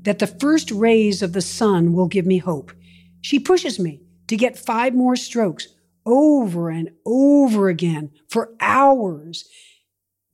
that 0.05 0.21
the 0.21 0.27
first 0.27 0.71
rays 0.71 1.21
of 1.21 1.35
the 1.35 1.43
sun 1.43 1.93
will 1.93 2.07
give 2.07 2.25
me 2.25 2.39
hope. 2.39 2.73
She 3.21 3.39
pushes 3.39 3.79
me 3.79 4.01
to 4.27 4.39
get 4.39 4.59
five 4.59 4.95
more 4.95 5.17
strokes 5.17 5.69
over 6.07 6.71
and 6.71 6.89
over 7.05 7.69
again 7.69 8.11
for 8.27 8.55
hours. 8.59 9.47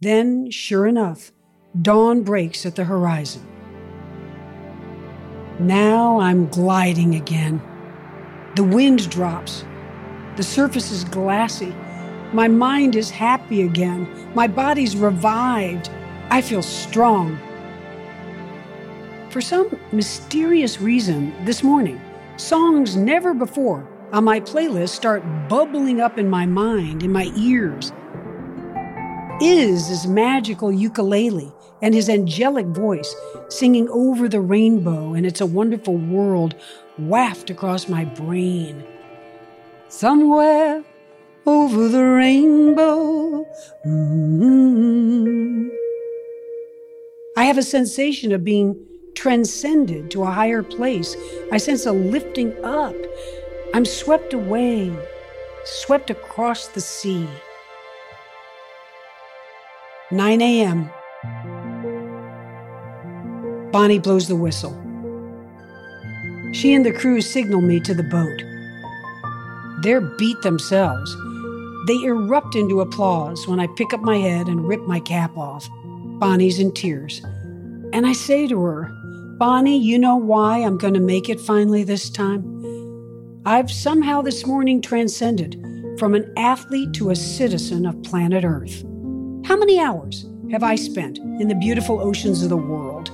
Then, 0.01 0.49
sure 0.53 0.87
enough, 0.87 1.33
dawn 1.83 2.23
breaks 2.23 2.65
at 2.65 2.77
the 2.77 2.85
horizon. 2.85 3.45
Now 5.59 6.21
I'm 6.21 6.47
gliding 6.47 7.17
again. 7.17 7.61
The 8.55 8.63
wind 8.63 9.11
drops. 9.11 9.65
The 10.37 10.45
surface 10.45 10.93
is 10.93 11.03
glassy. 11.03 11.75
My 12.33 12.47
mind 12.47 12.95
is 12.95 13.11
happy 13.11 13.63
again. 13.63 14.07
My 14.37 14.47
body's 14.47 14.95
revived. 14.95 15.91
I 16.31 16.43
feel 16.43 16.63
strong. 16.63 17.41
For 19.35 19.41
some 19.41 19.77
mysterious 19.91 20.81
reason, 20.81 21.35
this 21.45 21.65
morning, 21.65 22.01
songs 22.37 22.95
never 22.95 23.35
before 23.35 23.85
on 24.13 24.23
my 24.23 24.39
playlist 24.39 24.91
start 24.91 25.25
bubbling 25.49 26.01
up 26.01 26.19
in 26.19 26.31
my 26.31 26.47
mind, 26.47 27.03
in 27.03 27.11
my 27.11 27.33
ears. 27.37 27.91
Iz 29.43 29.89
his 29.89 30.07
magical 30.07 30.71
ukulele 30.71 31.53
and 31.83 31.97
his 31.97 32.09
angelic 32.09 32.67
voice 32.67 33.13
singing 33.49 33.89
over 33.89 34.29
the 34.29 34.41
rainbow, 34.41 35.15
and 35.15 35.27
it's 35.27 35.41
a 35.41 35.47
wonderful 35.47 35.97
world 35.97 36.55
waft 36.97 37.51
across 37.51 37.89
my 37.89 38.05
brain. 38.05 38.85
Somewhere 39.89 40.85
over 41.45 41.89
the 41.89 42.05
rainbow. 42.05 43.45
Mm-hmm. 43.85 45.71
I 47.37 47.43
have 47.47 47.59
a 47.59 47.65
sensation 47.65 48.31
of 48.31 48.45
being 48.45 48.94
transcended 49.15 50.11
to 50.11 50.23
a 50.23 50.31
higher 50.31 50.63
place. 50.63 51.17
I 51.53 51.59
sense 51.59 51.87
a 51.87 51.93
lifting 51.93 52.53
up. 52.65 52.95
I'm 53.75 53.85
swept 53.85 54.33
away, 54.33 54.93
swept 55.65 56.11
across 56.11 56.69
the 56.69 56.81
sea. 56.81 57.29
9 60.11 60.43
a.m. 60.43 60.91
Bonnie 63.73 63.99
blows 63.99 64.29
the 64.29 64.37
whistle. 64.37 64.73
She 66.53 66.73
and 66.73 66.87
the 66.87 66.93
crew 66.93 67.21
signal 67.21 67.61
me 67.61 67.81
to 67.81 67.95
the 67.95 68.05
boat. 68.05 68.45
They're 69.83 70.01
beat 70.01 70.41
themselves. 70.43 71.17
They 71.89 72.05
erupt 72.05 72.55
into 72.55 72.81
applause 72.81 73.49
when 73.49 73.59
I 73.59 73.67
pick 73.67 73.93
up 73.93 74.01
my 74.01 74.19
head 74.19 74.47
and 74.47 74.69
rip 74.69 74.83
my 74.83 75.01
cap 75.01 75.37
off. 75.37 75.69
Bonnie's 76.21 76.61
in 76.61 76.73
tears. 76.73 77.21
And 77.93 78.07
I 78.07 78.13
say 78.13 78.47
to 78.47 78.63
her, 78.63 78.91
Bonnie, 79.39 79.77
you 79.77 79.99
know 79.99 80.15
why 80.15 80.59
I'm 80.59 80.79
going 80.79 80.95
to 80.95 81.01
make 81.01 81.29
it 81.29 81.41
finally 81.41 81.83
this 81.83 82.09
time? 82.09 83.43
I've 83.45 83.69
somehow 83.69 84.23
this 84.23 84.47
morning 84.47 84.81
transcended 84.81 85.61
from 85.99 86.15
an 86.15 86.33
athlete 86.37 86.93
to 86.95 87.11
a 87.11 87.17
citizen 87.17 87.85
of 87.85 88.01
planet 88.05 88.45
Earth. 88.45 88.83
How 89.45 89.57
many 89.57 89.81
hours 89.81 90.27
have 90.53 90.63
I 90.63 90.77
spent 90.77 91.19
in 91.19 91.49
the 91.49 91.57
beautiful 91.57 92.01
oceans 92.01 92.45
of 92.45 92.49
the 92.49 92.57
world? 92.57 93.11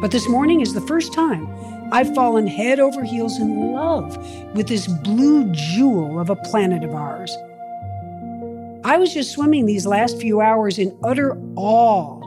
But 0.00 0.12
this 0.12 0.26
morning 0.26 0.62
is 0.62 0.72
the 0.72 0.86
first 0.86 1.12
time 1.12 1.46
I've 1.92 2.14
fallen 2.14 2.46
head 2.46 2.80
over 2.80 3.04
heels 3.04 3.38
in 3.38 3.74
love 3.74 4.16
with 4.54 4.66
this 4.66 4.86
blue 4.86 5.52
jewel 5.52 6.18
of 6.18 6.30
a 6.30 6.36
planet 6.36 6.84
of 6.84 6.94
ours. 6.94 7.36
I 8.82 8.96
was 8.96 9.12
just 9.12 9.32
swimming 9.32 9.66
these 9.66 9.84
last 9.84 10.18
few 10.18 10.40
hours 10.40 10.78
in 10.78 10.98
utter 11.04 11.36
awe 11.54 12.21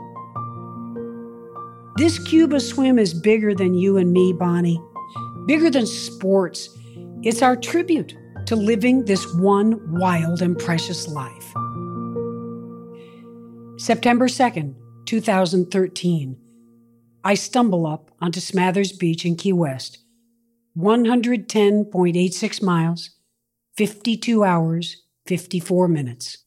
this 1.96 2.18
Cuba 2.18 2.60
swim 2.60 2.98
is 2.98 3.14
bigger 3.14 3.54
than 3.54 3.74
you 3.74 3.96
and 3.96 4.12
me, 4.12 4.32
Bonnie, 4.32 4.80
bigger 5.46 5.70
than 5.70 5.86
sports. 5.86 6.68
It's 7.22 7.40
our 7.40 7.56
tribute 7.56 8.14
to 8.46 8.54
living 8.54 9.04
this 9.04 9.32
one 9.34 9.80
wild 9.98 10.42
and 10.42 10.58
precious 10.58 11.08
life. 11.08 11.54
September 13.78 14.28
2nd, 14.28 14.74
2013. 15.06 16.36
I 17.24 17.34
stumble 17.34 17.86
up 17.86 18.10
onto 18.20 18.40
Smathers 18.40 18.96
Beach 18.98 19.24
in 19.24 19.36
Key 19.36 19.52
West 19.52 19.98
110.86 20.76 22.62
miles, 22.62 23.10
52 23.76 24.44
hours, 24.44 25.02
54 25.26 25.88
minutes. 25.88 26.45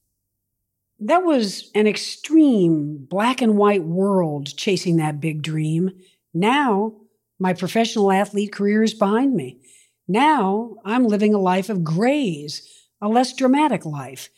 That 0.99 1.23
was 1.23 1.71
an 1.73 1.87
extreme 1.87 2.97
black 3.09 3.41
and 3.41 3.57
white 3.57 3.83
world 3.83 4.55
chasing 4.57 4.97
that 4.97 5.21
big 5.21 5.41
dream. 5.41 5.91
Now, 6.33 6.93
my 7.39 7.53
professional 7.53 8.11
athlete 8.11 8.51
career 8.51 8.83
is 8.83 8.93
behind 8.93 9.33
me. 9.33 9.61
Now, 10.07 10.75
I'm 10.83 11.07
living 11.07 11.33
a 11.33 11.39
life 11.39 11.69
of 11.69 11.83
grays, 11.83 12.67
a 13.01 13.07
less 13.07 13.33
dramatic 13.33 13.85
life. 13.85 14.29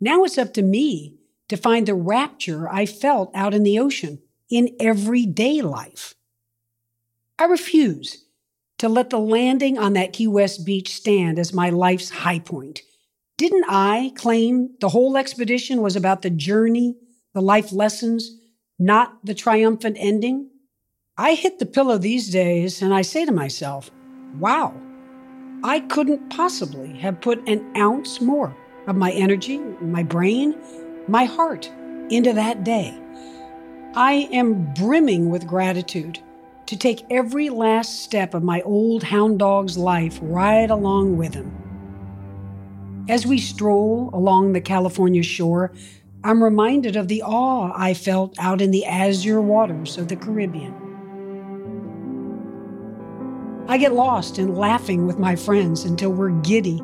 Now 0.00 0.24
it's 0.24 0.38
up 0.38 0.54
to 0.54 0.62
me 0.62 1.16
to 1.48 1.56
find 1.56 1.86
the 1.86 1.94
rapture 1.94 2.68
I 2.68 2.86
felt 2.86 3.30
out 3.34 3.54
in 3.54 3.62
the 3.62 3.78
ocean 3.78 4.20
in 4.48 4.76
everyday 4.78 5.62
life. 5.62 6.14
I 7.38 7.44
refuse 7.44 8.24
to 8.78 8.88
let 8.88 9.10
the 9.10 9.18
landing 9.18 9.78
on 9.78 9.94
that 9.94 10.12
Key 10.12 10.28
West 10.28 10.64
beach 10.64 10.94
stand 10.94 11.38
as 11.38 11.52
my 11.52 11.70
life's 11.70 12.10
high 12.10 12.38
point. 12.38 12.82
Didn't 13.38 13.66
I 13.68 14.12
claim 14.14 14.70
the 14.80 14.88
whole 14.88 15.18
expedition 15.18 15.82
was 15.82 15.94
about 15.94 16.22
the 16.22 16.30
journey, 16.30 16.96
the 17.34 17.42
life 17.42 17.70
lessons, 17.70 18.30
not 18.78 19.26
the 19.26 19.34
triumphant 19.34 19.98
ending? 20.00 20.48
I 21.18 21.34
hit 21.34 21.58
the 21.58 21.66
pillow 21.66 21.98
these 21.98 22.30
days 22.30 22.80
and 22.80 22.94
I 22.94 23.02
say 23.02 23.26
to 23.26 23.32
myself, 23.32 23.90
wow, 24.38 24.74
I 25.62 25.80
couldn't 25.80 26.30
possibly 26.30 26.94
have 26.98 27.20
put 27.20 27.46
an 27.46 27.76
ounce 27.76 28.22
more 28.22 28.56
of 28.86 28.96
my 28.96 29.12
energy, 29.12 29.58
my 29.82 30.02
brain, 30.02 30.56
my 31.06 31.26
heart 31.26 31.70
into 32.08 32.32
that 32.32 32.64
day. 32.64 32.98
I 33.94 34.30
am 34.32 34.72
brimming 34.72 35.28
with 35.28 35.46
gratitude 35.46 36.20
to 36.66 36.76
take 36.76 37.04
every 37.10 37.50
last 37.50 38.00
step 38.00 38.32
of 38.32 38.42
my 38.42 38.62
old 38.62 39.02
hound 39.02 39.40
dog's 39.40 39.76
life 39.76 40.18
right 40.22 40.70
along 40.70 41.18
with 41.18 41.34
him. 41.34 41.65
As 43.08 43.24
we 43.24 43.38
stroll 43.38 44.10
along 44.12 44.52
the 44.52 44.60
California 44.60 45.22
shore, 45.22 45.72
I'm 46.24 46.42
reminded 46.42 46.96
of 46.96 47.06
the 47.06 47.22
awe 47.22 47.72
I 47.76 47.94
felt 47.94 48.34
out 48.36 48.60
in 48.60 48.72
the 48.72 48.84
azure 48.84 49.40
waters 49.40 49.96
of 49.96 50.08
the 50.08 50.16
Caribbean. 50.16 50.74
I 53.68 53.78
get 53.78 53.92
lost 53.92 54.40
in 54.40 54.56
laughing 54.56 55.06
with 55.06 55.20
my 55.20 55.36
friends 55.36 55.84
until 55.84 56.10
we're 56.10 56.30
giddy. 56.30 56.82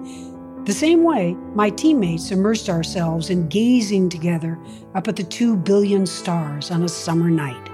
The 0.64 0.72
same 0.72 1.02
way 1.02 1.34
my 1.56 1.70
teammates 1.70 2.30
immersed 2.30 2.68
ourselves 2.68 3.28
in 3.28 3.48
gazing 3.48 4.08
together 4.08 4.60
up 4.94 5.08
at 5.08 5.16
the 5.16 5.24
two 5.24 5.56
billion 5.56 6.06
stars 6.06 6.70
on 6.70 6.84
a 6.84 6.88
summer 6.88 7.30
night. 7.30 7.68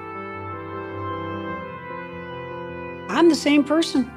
I'm 3.10 3.28
the 3.28 3.34
same 3.34 3.62
person. 3.62 4.10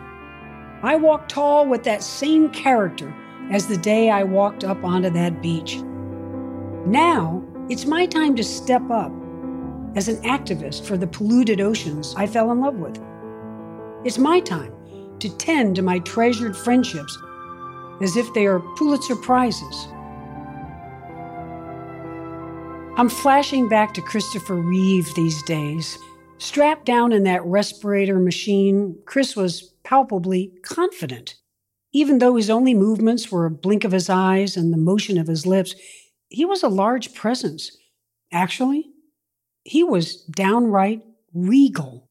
I 0.84 0.96
walk 0.96 1.28
tall 1.28 1.66
with 1.66 1.84
that 1.84 2.02
same 2.02 2.50
character 2.50 3.14
as 3.52 3.68
the 3.68 3.78
day 3.78 4.10
I 4.10 4.24
walked 4.24 4.64
up 4.64 4.84
onto 4.84 5.10
that 5.12 5.42
beach. 5.42 5.78
Now, 6.86 7.44
it's 7.70 7.86
my 7.86 8.06
time 8.06 8.36
to 8.38 8.44
step 8.44 8.90
up 8.90 9.12
as 9.96 10.08
an 10.08 10.16
activist 10.24 10.86
for 10.86 10.98
the 10.98 11.06
polluted 11.06 11.60
oceans 11.62 12.16
I 12.18 12.26
fell 12.26 12.52
in 12.52 12.62
love 12.62 12.76
with. 12.76 12.98
It's 14.06 14.18
my 14.18 14.40
time 14.40 14.74
to 15.20 15.30
tend 15.38 15.76
to 15.76 15.82
my 15.82 16.00
treasured 16.00 16.56
friendships 16.58 17.18
as 18.02 18.16
if 18.16 18.34
they 18.34 18.48
are 18.48 18.62
Pulitzer 18.78 19.16
Prizes. 19.18 19.88
I'm 22.98 23.10
flashing 23.10 23.70
back 23.70 23.94
to 23.94 24.02
Christopher 24.02 24.56
Reeve 24.56 25.14
these 25.16 25.42
days. 25.44 25.98
Strapped 26.40 26.86
down 26.86 27.14
in 27.14 27.24
that 27.24 27.46
respirator 27.46 28.18
machine, 28.18 28.98
Chris 29.06 29.36
was 29.36 29.74
palpably 29.84 30.52
confident. 30.64 31.36
Even 31.94 32.20
though 32.20 32.36
his 32.36 32.50
only 32.50 32.74
movements 32.74 33.32
were 33.32 33.46
a 33.46 33.52
blink 33.52 33.84
of 33.84 33.92
his 33.92 34.10
eyes 34.10 34.56
and 34.56 34.72
the 34.72 34.78
motion 34.78 35.18
of 35.18 35.28
his 35.28 35.46
lips, 35.46 35.76
he 36.30 36.46
was 36.46 36.64
a 36.64 36.70
large 36.70 37.14
presence. 37.14 37.78
Actually, 38.32 38.86
he 39.64 39.84
was 39.84 40.24
downright 40.24 41.02
regal. 41.34 42.10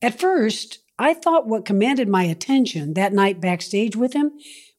At 0.00 0.18
first, 0.18 0.78
I 0.98 1.12
thought 1.12 1.46
what 1.46 1.66
commanded 1.66 2.08
my 2.08 2.24
attention 2.24 2.94
that 2.94 3.12
night 3.12 3.40
backstage 3.40 3.96
with 3.96 4.14
him 4.14 4.32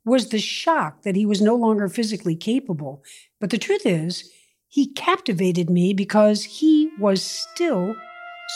was 0.04 0.30
the 0.30 0.40
shock 0.40 1.04
that 1.04 1.16
he 1.16 1.26
was 1.26 1.42
no 1.42 1.56
longer 1.56 1.88
physically 1.88 2.36
capable. 2.36 3.04
But 3.40 3.52
the 3.52 3.58
truth 3.58 3.86
is, 3.86 4.32
he 4.68 4.92
captivated 4.94 5.70
me 5.70 5.94
because 5.94 6.44
he 6.44 6.90
was 7.00 7.22
still 7.22 7.96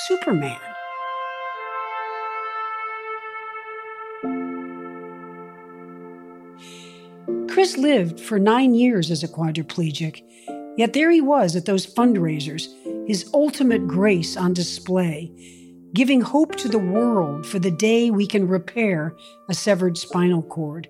Superman. 0.08 0.71
Chris 7.62 7.78
lived 7.78 8.20
for 8.20 8.40
nine 8.40 8.74
years 8.74 9.12
as 9.12 9.22
a 9.22 9.28
quadriplegic, 9.28 10.24
yet 10.78 10.94
there 10.94 11.12
he 11.12 11.22
was 11.22 11.56
at 11.56 11.66
those 11.66 11.86
fundraisers, 11.86 12.66
his 13.08 13.30
ultimate 13.36 13.88
grace 13.88 14.36
on 14.36 14.52
display, 14.52 15.32
giving 15.94 16.22
hope 16.22 16.56
to 16.56 16.68
the 16.68 16.80
world 16.80 17.46
for 17.46 17.60
the 17.60 17.70
day 17.70 18.10
we 18.10 18.26
can 18.26 18.48
repair 18.48 19.16
a 19.48 19.54
severed 19.54 19.96
spinal 19.96 20.42
cord, 20.42 20.90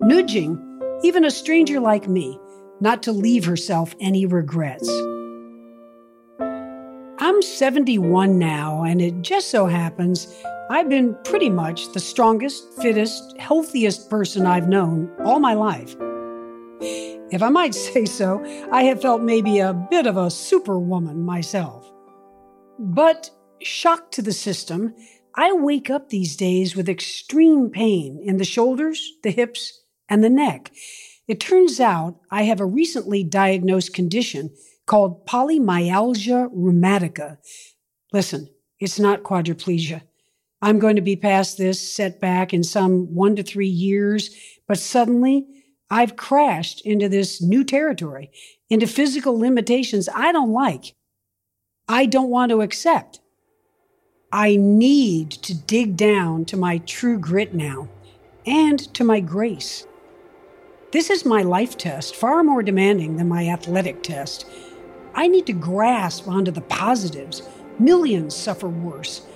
nudging 0.00 0.58
even 1.04 1.24
a 1.24 1.30
stranger 1.30 1.78
like 1.78 2.08
me 2.08 2.40
not 2.80 3.00
to 3.00 3.12
leave 3.12 3.44
herself 3.44 3.94
any 4.00 4.26
regrets. 4.26 4.90
I'm 7.20 7.40
71 7.40 8.36
now, 8.36 8.82
and 8.82 9.00
it 9.00 9.22
just 9.22 9.48
so 9.48 9.66
happens 9.66 10.26
I've 10.74 10.88
been 10.88 11.16
pretty 11.22 11.50
much 11.50 11.92
the 11.92 12.00
strongest, 12.00 12.74
fittest, 12.82 13.36
healthiest 13.38 14.10
person 14.10 14.44
I've 14.44 14.68
known 14.68 15.08
all 15.24 15.38
my 15.38 15.54
life. 15.54 15.94
If 17.30 17.44
I 17.44 17.48
might 17.48 17.74
say 17.76 18.04
so, 18.06 18.44
I 18.72 18.82
have 18.82 19.00
felt 19.00 19.22
maybe 19.22 19.60
a 19.60 19.72
bit 19.72 20.08
of 20.08 20.16
a 20.16 20.32
superwoman 20.32 21.22
myself. 21.22 21.88
But, 22.80 23.30
shocked 23.62 24.14
to 24.14 24.22
the 24.22 24.32
system, 24.32 24.96
I 25.36 25.52
wake 25.52 25.90
up 25.90 26.08
these 26.08 26.34
days 26.34 26.74
with 26.74 26.88
extreme 26.88 27.70
pain 27.70 28.20
in 28.20 28.38
the 28.38 28.44
shoulders, 28.44 29.12
the 29.22 29.30
hips, 29.30 29.80
and 30.08 30.24
the 30.24 30.28
neck. 30.28 30.72
It 31.28 31.38
turns 31.38 31.78
out 31.78 32.18
I 32.32 32.42
have 32.42 32.58
a 32.58 32.66
recently 32.66 33.22
diagnosed 33.22 33.94
condition 33.94 34.50
called 34.86 35.24
polymyalgia 35.24 36.52
rheumatica. 36.52 37.38
Listen, 38.12 38.48
it's 38.80 38.98
not 38.98 39.22
quadriplegia. 39.22 40.02
I'm 40.64 40.78
going 40.78 40.96
to 40.96 41.02
be 41.02 41.14
past 41.14 41.58
this 41.58 41.78
setback 41.78 42.54
in 42.54 42.64
some 42.64 43.14
one 43.14 43.36
to 43.36 43.42
three 43.42 43.68
years, 43.68 44.34
but 44.66 44.78
suddenly 44.78 45.46
I've 45.90 46.16
crashed 46.16 46.80
into 46.86 47.06
this 47.06 47.42
new 47.42 47.64
territory, 47.64 48.30
into 48.70 48.86
physical 48.86 49.38
limitations 49.38 50.08
I 50.14 50.32
don't 50.32 50.54
like. 50.54 50.94
I 51.86 52.06
don't 52.06 52.30
want 52.30 52.48
to 52.48 52.62
accept. 52.62 53.20
I 54.32 54.56
need 54.56 55.32
to 55.32 55.54
dig 55.54 55.98
down 55.98 56.46
to 56.46 56.56
my 56.56 56.78
true 56.78 57.18
grit 57.18 57.52
now 57.52 57.90
and 58.46 58.78
to 58.94 59.04
my 59.04 59.20
grace. 59.20 59.86
This 60.92 61.10
is 61.10 61.26
my 61.26 61.42
life 61.42 61.76
test, 61.76 62.16
far 62.16 62.42
more 62.42 62.62
demanding 62.62 63.18
than 63.18 63.28
my 63.28 63.48
athletic 63.48 64.02
test. 64.02 64.46
I 65.14 65.28
need 65.28 65.44
to 65.44 65.52
grasp 65.52 66.26
onto 66.26 66.50
the 66.50 66.62
positives. 66.62 67.42
Millions 67.78 68.34
suffer 68.34 68.68
worse. 68.70 69.26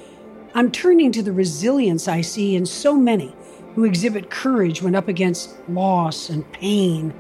I'm 0.59 0.73
turning 0.73 1.13
to 1.13 1.23
the 1.23 1.31
resilience 1.31 2.09
I 2.09 2.21
see 2.21 2.57
in 2.57 2.67
so 2.67 2.97
many 2.97 3.33
who 3.77 3.85
exhibit 3.85 4.29
courage 4.29 4.83
when 4.83 4.97
up 4.97 5.07
against 5.07 5.57
loss 5.69 6.31
and 6.31 6.51
pain. 6.51 7.15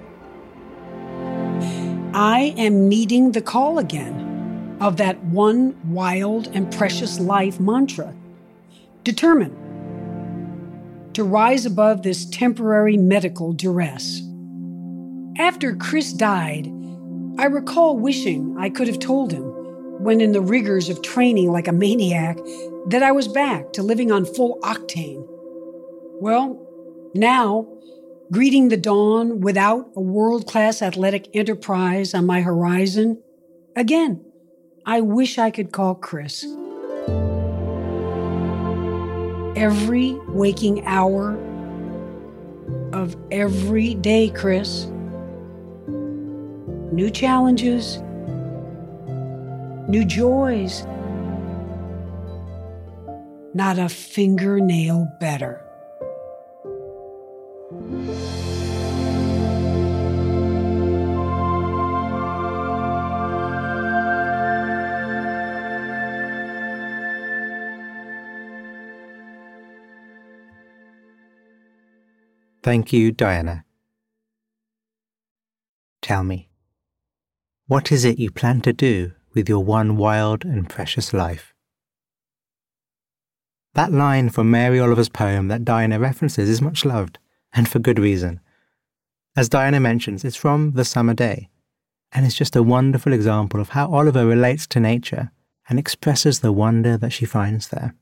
I 2.12 2.52
am 2.56 2.88
meeting 2.88 3.30
the 3.30 3.40
call 3.40 3.78
again 3.78 4.76
of 4.80 4.96
that 4.96 5.22
one 5.22 5.76
wild 5.88 6.48
and 6.48 6.68
precious 6.72 7.20
life 7.20 7.60
mantra. 7.60 8.12
Determined 9.04 9.54
to 11.14 11.22
rise 11.22 11.64
above 11.64 12.02
this 12.02 12.24
temporary 12.24 12.96
medical 12.96 13.52
duress. 13.52 14.20
After 15.38 15.76
Chris 15.76 16.12
died, 16.12 16.66
I 17.38 17.44
recall 17.44 17.96
wishing 17.96 18.56
I 18.58 18.68
could 18.68 18.88
have 18.88 18.98
told 18.98 19.30
him 19.30 19.57
when 19.98 20.20
in 20.20 20.32
the 20.32 20.40
rigors 20.40 20.88
of 20.88 21.02
training 21.02 21.50
like 21.50 21.68
a 21.68 21.72
maniac, 21.72 22.38
that 22.88 23.02
I 23.02 23.12
was 23.12 23.28
back 23.28 23.72
to 23.74 23.82
living 23.82 24.10
on 24.12 24.24
full 24.24 24.58
octane. 24.62 25.24
Well, 26.20 26.64
now, 27.14 27.66
greeting 28.30 28.68
the 28.68 28.76
dawn 28.76 29.40
without 29.40 29.90
a 29.96 30.00
world 30.00 30.46
class 30.46 30.82
athletic 30.82 31.28
enterprise 31.34 32.14
on 32.14 32.26
my 32.26 32.40
horizon, 32.40 33.22
again, 33.76 34.24
I 34.86 35.00
wish 35.00 35.38
I 35.38 35.50
could 35.50 35.72
call 35.72 35.94
Chris. 35.94 36.44
Every 39.56 40.12
waking 40.28 40.86
hour 40.86 41.36
of 42.92 43.16
every 43.30 43.94
day, 43.94 44.30
Chris. 44.30 44.86
New 46.90 47.10
challenges, 47.10 47.98
new 49.88 50.04
joys, 50.04 50.84
not 53.54 53.78
a 53.78 53.88
fingernail 53.88 55.08
better. 55.18 55.64
Thank 72.62 72.92
you, 72.92 73.12
Diana. 73.12 73.64
Tell 76.02 76.22
me, 76.22 76.50
what 77.66 77.90
is 77.90 78.04
it 78.04 78.18
you 78.18 78.30
plan 78.30 78.60
to 78.60 78.74
do 78.74 79.12
with 79.38 79.48
your 79.48 79.62
one 79.62 79.96
wild 79.96 80.44
and 80.44 80.68
precious 80.68 81.12
life? 81.12 81.54
That 83.74 83.92
line 83.92 84.30
from 84.30 84.50
Mary 84.50 84.80
Oliver's 84.80 85.08
poem 85.08 85.46
that 85.46 85.64
Diana 85.64 86.00
references 86.00 86.48
is 86.48 86.60
much 86.60 86.84
loved, 86.84 87.20
and 87.52 87.68
for 87.68 87.78
good 87.78 88.00
reason. 88.00 88.40
As 89.36 89.48
Diana 89.48 89.78
mentions, 89.78 90.24
it's 90.24 90.34
from 90.34 90.72
The 90.72 90.84
Summer 90.84 91.14
Day, 91.14 91.50
and 92.10 92.26
it's 92.26 92.34
just 92.34 92.56
a 92.56 92.64
wonderful 92.64 93.12
example 93.12 93.60
of 93.60 93.68
how 93.68 93.88
Oliver 93.92 94.26
relates 94.26 94.66
to 94.66 94.80
nature 94.80 95.30
and 95.68 95.78
expresses 95.78 96.40
the 96.40 96.50
wonder 96.50 96.96
that 96.96 97.12
she 97.12 97.24
finds 97.24 97.68
there. 97.68 97.94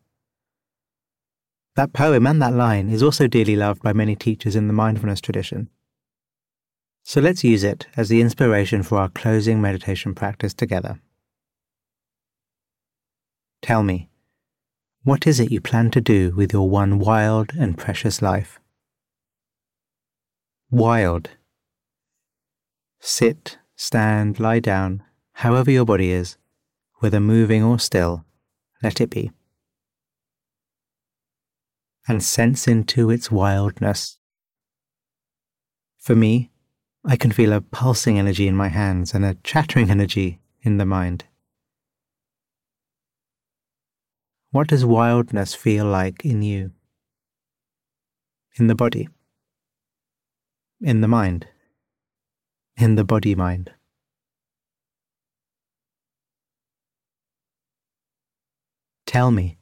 That 1.75 1.93
poem 1.93 2.27
and 2.27 2.41
that 2.41 2.55
line 2.55 2.89
is 2.89 3.03
also 3.03 3.27
dearly 3.27 3.57
loved 3.57 3.83
by 3.83 3.93
many 3.93 4.17
teachers 4.17 4.57
in 4.57 4.69
the 4.69 4.73
mindfulness 4.73 5.21
tradition. 5.21 5.69
So 7.03 7.21
let's 7.21 7.45
use 7.45 7.63
it 7.63 7.89
as 7.95 8.09
the 8.09 8.23
inspiration 8.23 8.83
for 8.83 8.97
our 8.97 9.11
closing 9.11 9.61
meditation 9.61 10.15
practice 10.15 10.55
together. 10.55 10.99
Tell 13.67 13.83
me, 13.83 14.09
what 15.03 15.27
is 15.27 15.41
it 15.41 15.51
you 15.51 15.61
plan 15.61 15.91
to 15.91 16.01
do 16.01 16.33
with 16.37 16.53
your 16.53 16.71
one 16.71 17.01
wild 17.01 17.53
and 17.59 17.77
precious 17.77 18.23
life? 18.23 18.61
Wild. 20.71 21.31
Sit, 23.01 23.59
stand, 23.75 24.39
lie 24.39 24.61
down, 24.61 25.03
however 25.33 25.73
your 25.73 25.85
body 25.85 26.13
is, 26.13 26.37
whether 27.01 27.19
moving 27.19 27.65
or 27.65 27.81
still, 27.81 28.25
let 28.85 29.01
it 29.01 29.11
be 29.11 29.33
and 32.07 32.23
sense 32.23 32.69
into 32.69 33.11
its 33.11 33.33
wildness. 33.33 34.19
For 35.99 36.15
me, 36.15 36.53
I 37.05 37.17
can 37.17 37.33
feel 37.33 37.53
a 37.53 37.61
pulsing 37.61 38.17
energy 38.17 38.47
in 38.47 38.55
my 38.55 38.69
hands 38.69 39.13
and 39.13 39.25
a 39.25 39.39
chattering 39.43 39.91
energy 39.91 40.39
in 40.63 40.77
the 40.77 40.87
mind. 40.87 41.25
What 44.57 44.69
does 44.69 44.87
wildness 44.87 45.55
feel 45.55 45.85
like 45.85 46.25
in 46.25 46.41
you? 46.41 46.71
In 48.59 48.69
the 48.69 48.75
body? 48.75 49.07
In 50.81 51.03
the 51.03 51.09
mind? 51.09 51.47
In 52.79 52.95
the 52.95 53.05
body 53.05 53.35
mind? 53.35 53.73
Tell 59.05 59.31
me, 59.31 59.59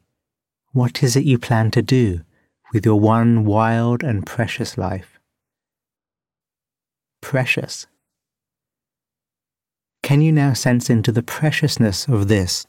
what 0.71 1.03
is 1.03 1.17
it 1.17 1.25
you 1.25 1.41
plan 1.41 1.73
to 1.73 1.83
do 1.83 2.21
with 2.73 2.87
your 2.87 3.01
one 3.01 3.45
wild 3.45 4.05
and 4.05 4.25
precious 4.25 4.79
life. 4.79 5.19
Precious. 7.21 7.89
Can 10.05 10.21
you 10.21 10.31
now 10.31 10.53
sense 10.53 10.89
into 10.89 11.11
the 11.11 11.25
preciousness 11.25 12.07
of 12.07 12.29
this? 12.29 12.65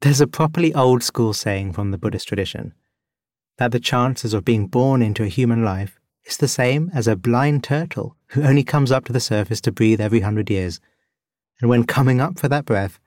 There's 0.00 0.20
a 0.22 0.26
properly 0.26 0.72
old 0.72 1.02
school 1.02 1.34
saying 1.34 1.74
from 1.74 1.90
the 1.90 1.98
Buddhist 1.98 2.26
tradition 2.26 2.72
that 3.58 3.70
the 3.70 3.78
chances 3.78 4.32
of 4.32 4.46
being 4.46 4.66
born 4.66 5.02
into 5.02 5.24
a 5.24 5.28
human 5.28 5.62
life 5.62 6.00
is 6.24 6.38
the 6.38 6.48
same 6.48 6.90
as 6.94 7.06
a 7.06 7.16
blind 7.16 7.62
turtle 7.64 8.16
who 8.28 8.42
only 8.42 8.64
comes 8.64 8.90
up 8.90 9.04
to 9.04 9.12
the 9.12 9.20
surface 9.20 9.60
to 9.60 9.72
breathe 9.72 10.00
every 10.00 10.20
hundred 10.20 10.48
years. 10.48 10.80
And 11.60 11.68
when 11.68 11.84
coming 11.84 12.18
up 12.18 12.38
for 12.38 12.48
that 12.48 12.64
breath, 12.64 12.98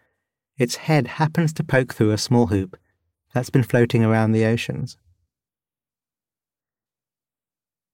its 0.60 0.76
head 0.76 1.08
happens 1.08 1.52
to 1.54 1.64
poke 1.64 1.96
through 1.96 2.12
a 2.12 2.18
small 2.20 2.48
hoop 2.48 2.78
that's 3.34 3.50
been 3.50 3.64
floating 3.64 4.04
around 4.04 4.32
the 4.32 4.46
oceans. 4.46 4.98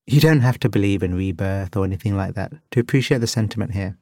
You 0.06 0.20
don't 0.20 0.40
have 0.40 0.58
to 0.60 0.68
believe 0.68 1.02
in 1.02 1.14
rebirth 1.14 1.74
or 1.74 1.86
anything 1.86 2.18
like 2.18 2.34
that 2.34 2.52
to 2.72 2.80
appreciate 2.80 3.22
the 3.22 3.26
sentiment 3.26 3.72
here. 3.72 3.96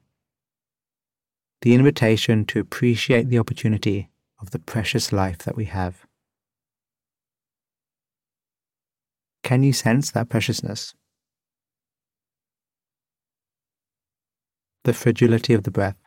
The 1.61 1.73
invitation 1.73 2.43
to 2.47 2.59
appreciate 2.59 3.29
the 3.29 3.39
opportunity 3.39 4.09
of 4.41 4.51
the 4.51 4.59
precious 4.59 5.11
life 5.11 5.39
that 5.39 5.55
we 5.55 5.65
have. 5.65 6.05
Can 9.43 9.63
you 9.63 9.73
sense 9.73 10.11
that 10.11 10.29
preciousness? 10.29 10.93
The 14.83 14.93
fragility 14.93 15.53
of 15.53 15.63
the 15.63 15.71
breath. 15.71 15.97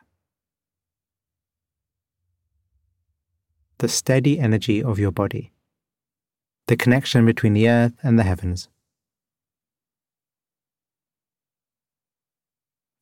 the 3.83 3.89
steady 3.89 4.39
energy 4.39 4.81
of 4.81 5.01
your 5.01 5.11
body, 5.11 5.53
the 6.69 6.77
connection 6.77 7.27
between 7.27 7.53
the 7.53 7.69
earth 7.69 7.95
and 8.05 8.17
the 8.17 8.23
heavens. 8.23 8.69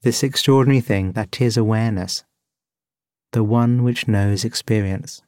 This 0.01 0.23
extraordinary 0.23 0.81
thing 0.81 1.13
that 1.13 1.39
is 1.39 1.59
awareness, 1.59 2.25
the 3.33 3.45
one 3.45 3.83
which 3.85 4.09
knows 4.09 4.45
experience. 4.45 5.23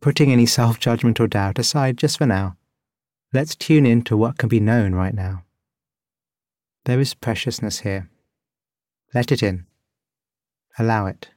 Putting 0.00 0.32
any 0.32 0.46
self 0.46 0.78
judgment 0.78 1.20
or 1.20 1.26
doubt 1.26 1.58
aside 1.58 1.96
just 1.96 2.18
for 2.18 2.26
now, 2.26 2.56
let's 3.32 3.56
tune 3.56 3.86
in 3.86 4.02
to 4.02 4.16
what 4.16 4.38
can 4.38 4.48
be 4.48 4.60
known 4.60 4.94
right 4.94 5.14
now. 5.14 5.44
There 6.84 7.00
is 7.00 7.14
preciousness 7.14 7.80
here. 7.80 8.08
Let 9.14 9.32
it 9.32 9.42
in. 9.42 9.66
Allow 10.78 11.06
it. 11.06 11.30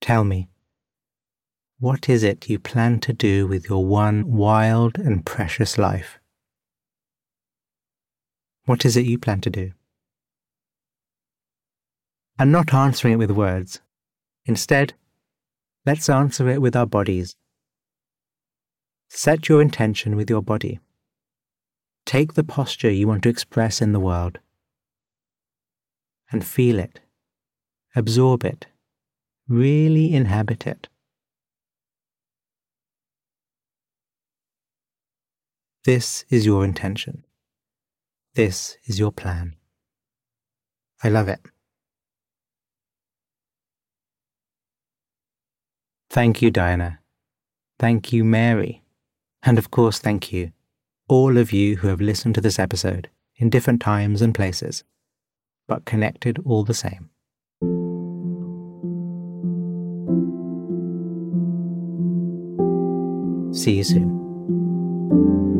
Tell 0.00 0.24
me, 0.24 0.48
what 1.78 2.08
is 2.08 2.22
it 2.22 2.48
you 2.48 2.58
plan 2.58 3.00
to 3.00 3.12
do 3.12 3.46
with 3.46 3.68
your 3.68 3.84
one 3.84 4.32
wild 4.32 4.98
and 4.98 5.24
precious 5.24 5.76
life? 5.76 6.19
What 8.70 8.84
is 8.84 8.96
it 8.96 9.04
you 9.04 9.18
plan 9.18 9.40
to 9.40 9.50
do? 9.50 9.72
And 12.38 12.52
not 12.52 12.72
answering 12.72 13.14
it 13.14 13.16
with 13.16 13.32
words. 13.32 13.80
Instead, 14.44 14.94
let's 15.84 16.08
answer 16.08 16.48
it 16.48 16.62
with 16.62 16.76
our 16.76 16.86
bodies. 16.86 17.34
Set 19.08 19.48
your 19.48 19.60
intention 19.60 20.14
with 20.14 20.30
your 20.30 20.40
body. 20.40 20.78
Take 22.06 22.34
the 22.34 22.44
posture 22.44 22.92
you 22.92 23.08
want 23.08 23.24
to 23.24 23.28
express 23.28 23.82
in 23.82 23.90
the 23.90 23.98
world 23.98 24.38
and 26.30 26.46
feel 26.46 26.78
it, 26.78 27.00
absorb 27.96 28.44
it 28.44 28.66
really 29.48 30.14
inhabit 30.14 30.64
it. 30.64 30.88
This 35.84 36.24
is 36.30 36.46
your 36.46 36.64
intention. 36.64 37.24
This 38.34 38.76
is 38.84 38.98
your 38.98 39.10
plan. 39.10 39.56
I 41.02 41.08
love 41.08 41.28
it. 41.28 41.40
Thank 46.10 46.40
you, 46.40 46.50
Diana. 46.50 47.00
Thank 47.78 48.12
you, 48.12 48.24
Mary. 48.24 48.82
And 49.42 49.58
of 49.58 49.70
course, 49.70 49.98
thank 49.98 50.32
you, 50.32 50.52
all 51.08 51.38
of 51.38 51.52
you 51.52 51.76
who 51.76 51.88
have 51.88 52.00
listened 52.00 52.34
to 52.36 52.40
this 52.40 52.58
episode 52.58 53.08
in 53.36 53.50
different 53.50 53.80
times 53.80 54.22
and 54.22 54.34
places, 54.34 54.84
but 55.66 55.84
connected 55.84 56.38
all 56.44 56.62
the 56.62 56.74
same. 56.74 57.10
See 63.52 63.76
you 63.78 63.84
soon. 63.84 65.59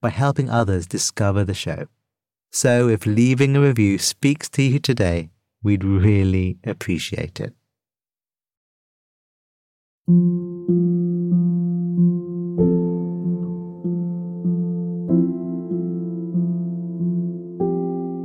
by 0.00 0.10
helping 0.10 0.50
others 0.50 0.86
discover 0.86 1.44
the 1.44 1.54
show. 1.54 1.86
So 2.50 2.88
if 2.88 3.06
leaving 3.06 3.56
a 3.56 3.60
review 3.60 3.98
speaks 3.98 4.48
to 4.50 4.62
you 4.62 4.78
today, 4.78 5.30
we'd 5.62 5.84
really 5.84 6.58
appreciate 6.64 7.40
it. 7.40 7.54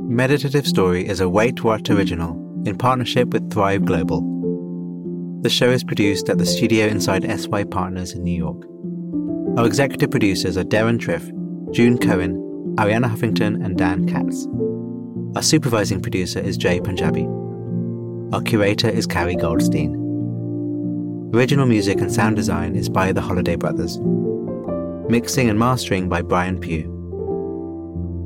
Meditative 0.08 0.66
Story 0.66 1.08
is 1.08 1.20
a 1.20 1.24
WaitWhat 1.24 1.90
original 1.90 2.36
in 2.64 2.78
partnership 2.78 3.32
with 3.32 3.50
Thrive 3.50 3.84
Global. 3.84 4.20
The 5.42 5.50
show 5.50 5.70
is 5.70 5.82
produced 5.82 6.28
at 6.28 6.38
the 6.38 6.46
studio 6.46 6.86
inside 6.86 7.24
SY 7.24 7.64
Partners 7.64 8.12
in 8.12 8.22
New 8.22 8.36
York. 8.36 8.64
Our 9.58 9.66
executive 9.66 10.12
producers 10.12 10.56
are 10.56 10.62
Deron 10.62 10.98
Triff, 10.98 11.28
June 11.72 11.96
Cohen, 11.96 12.36
Arianna 12.76 13.08
Huffington, 13.10 13.64
and 13.64 13.78
Dan 13.78 14.06
Katz. 14.06 14.46
Our 15.34 15.42
supervising 15.42 16.02
producer 16.02 16.38
is 16.38 16.58
Jay 16.58 16.80
Punjabi. 16.80 17.26
Our 18.34 18.42
curator 18.42 18.90
is 18.90 19.06
Carrie 19.06 19.36
Goldstein. 19.36 19.94
Original 21.34 21.64
music 21.64 21.98
and 22.02 22.12
sound 22.12 22.36
design 22.36 22.76
is 22.76 22.90
by 22.90 23.10
the 23.10 23.22
Holladay 23.22 23.58
Brothers. 23.58 23.98
Mixing 25.10 25.48
and 25.48 25.58
mastering 25.58 26.10
by 26.10 26.20
Brian 26.20 26.60
Pugh. 26.60 26.90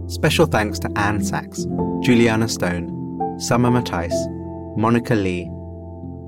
Special 0.08 0.46
thanks 0.46 0.80
to 0.80 0.90
Anne 0.96 1.22
Sachs, 1.22 1.66
Juliana 2.02 2.48
Stone, 2.48 3.38
Summer 3.38 3.70
Matthijs, 3.70 4.16
Monica 4.76 5.14
Lee, 5.14 5.48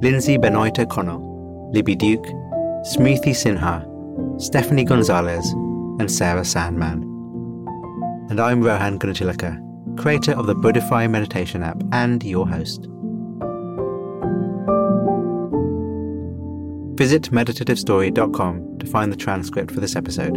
Lindsay 0.02 0.38
Benoit 0.38 0.78
O'Connell, 0.78 1.70
Libby 1.72 1.96
Duke, 1.96 2.26
Smriti 2.86 3.34
Sinha, 3.34 3.84
Stephanie 4.40 4.84
Gonzalez, 4.84 5.52
and 5.98 6.10
Sarah 6.10 6.44
Sandman. 6.44 7.02
And 8.30 8.40
I'm 8.40 8.62
Rohan 8.62 8.98
Gunatillake, 8.98 9.98
creator 9.98 10.32
of 10.32 10.46
the 10.46 10.54
Buddhify 10.54 11.10
meditation 11.10 11.62
app 11.62 11.82
and 11.92 12.22
your 12.22 12.48
host. 12.48 12.86
Visit 16.98 17.30
meditativestory.com 17.30 18.78
to 18.78 18.86
find 18.86 19.12
the 19.12 19.16
transcript 19.16 19.70
for 19.70 19.80
this 19.80 19.96
episode. 19.96 20.36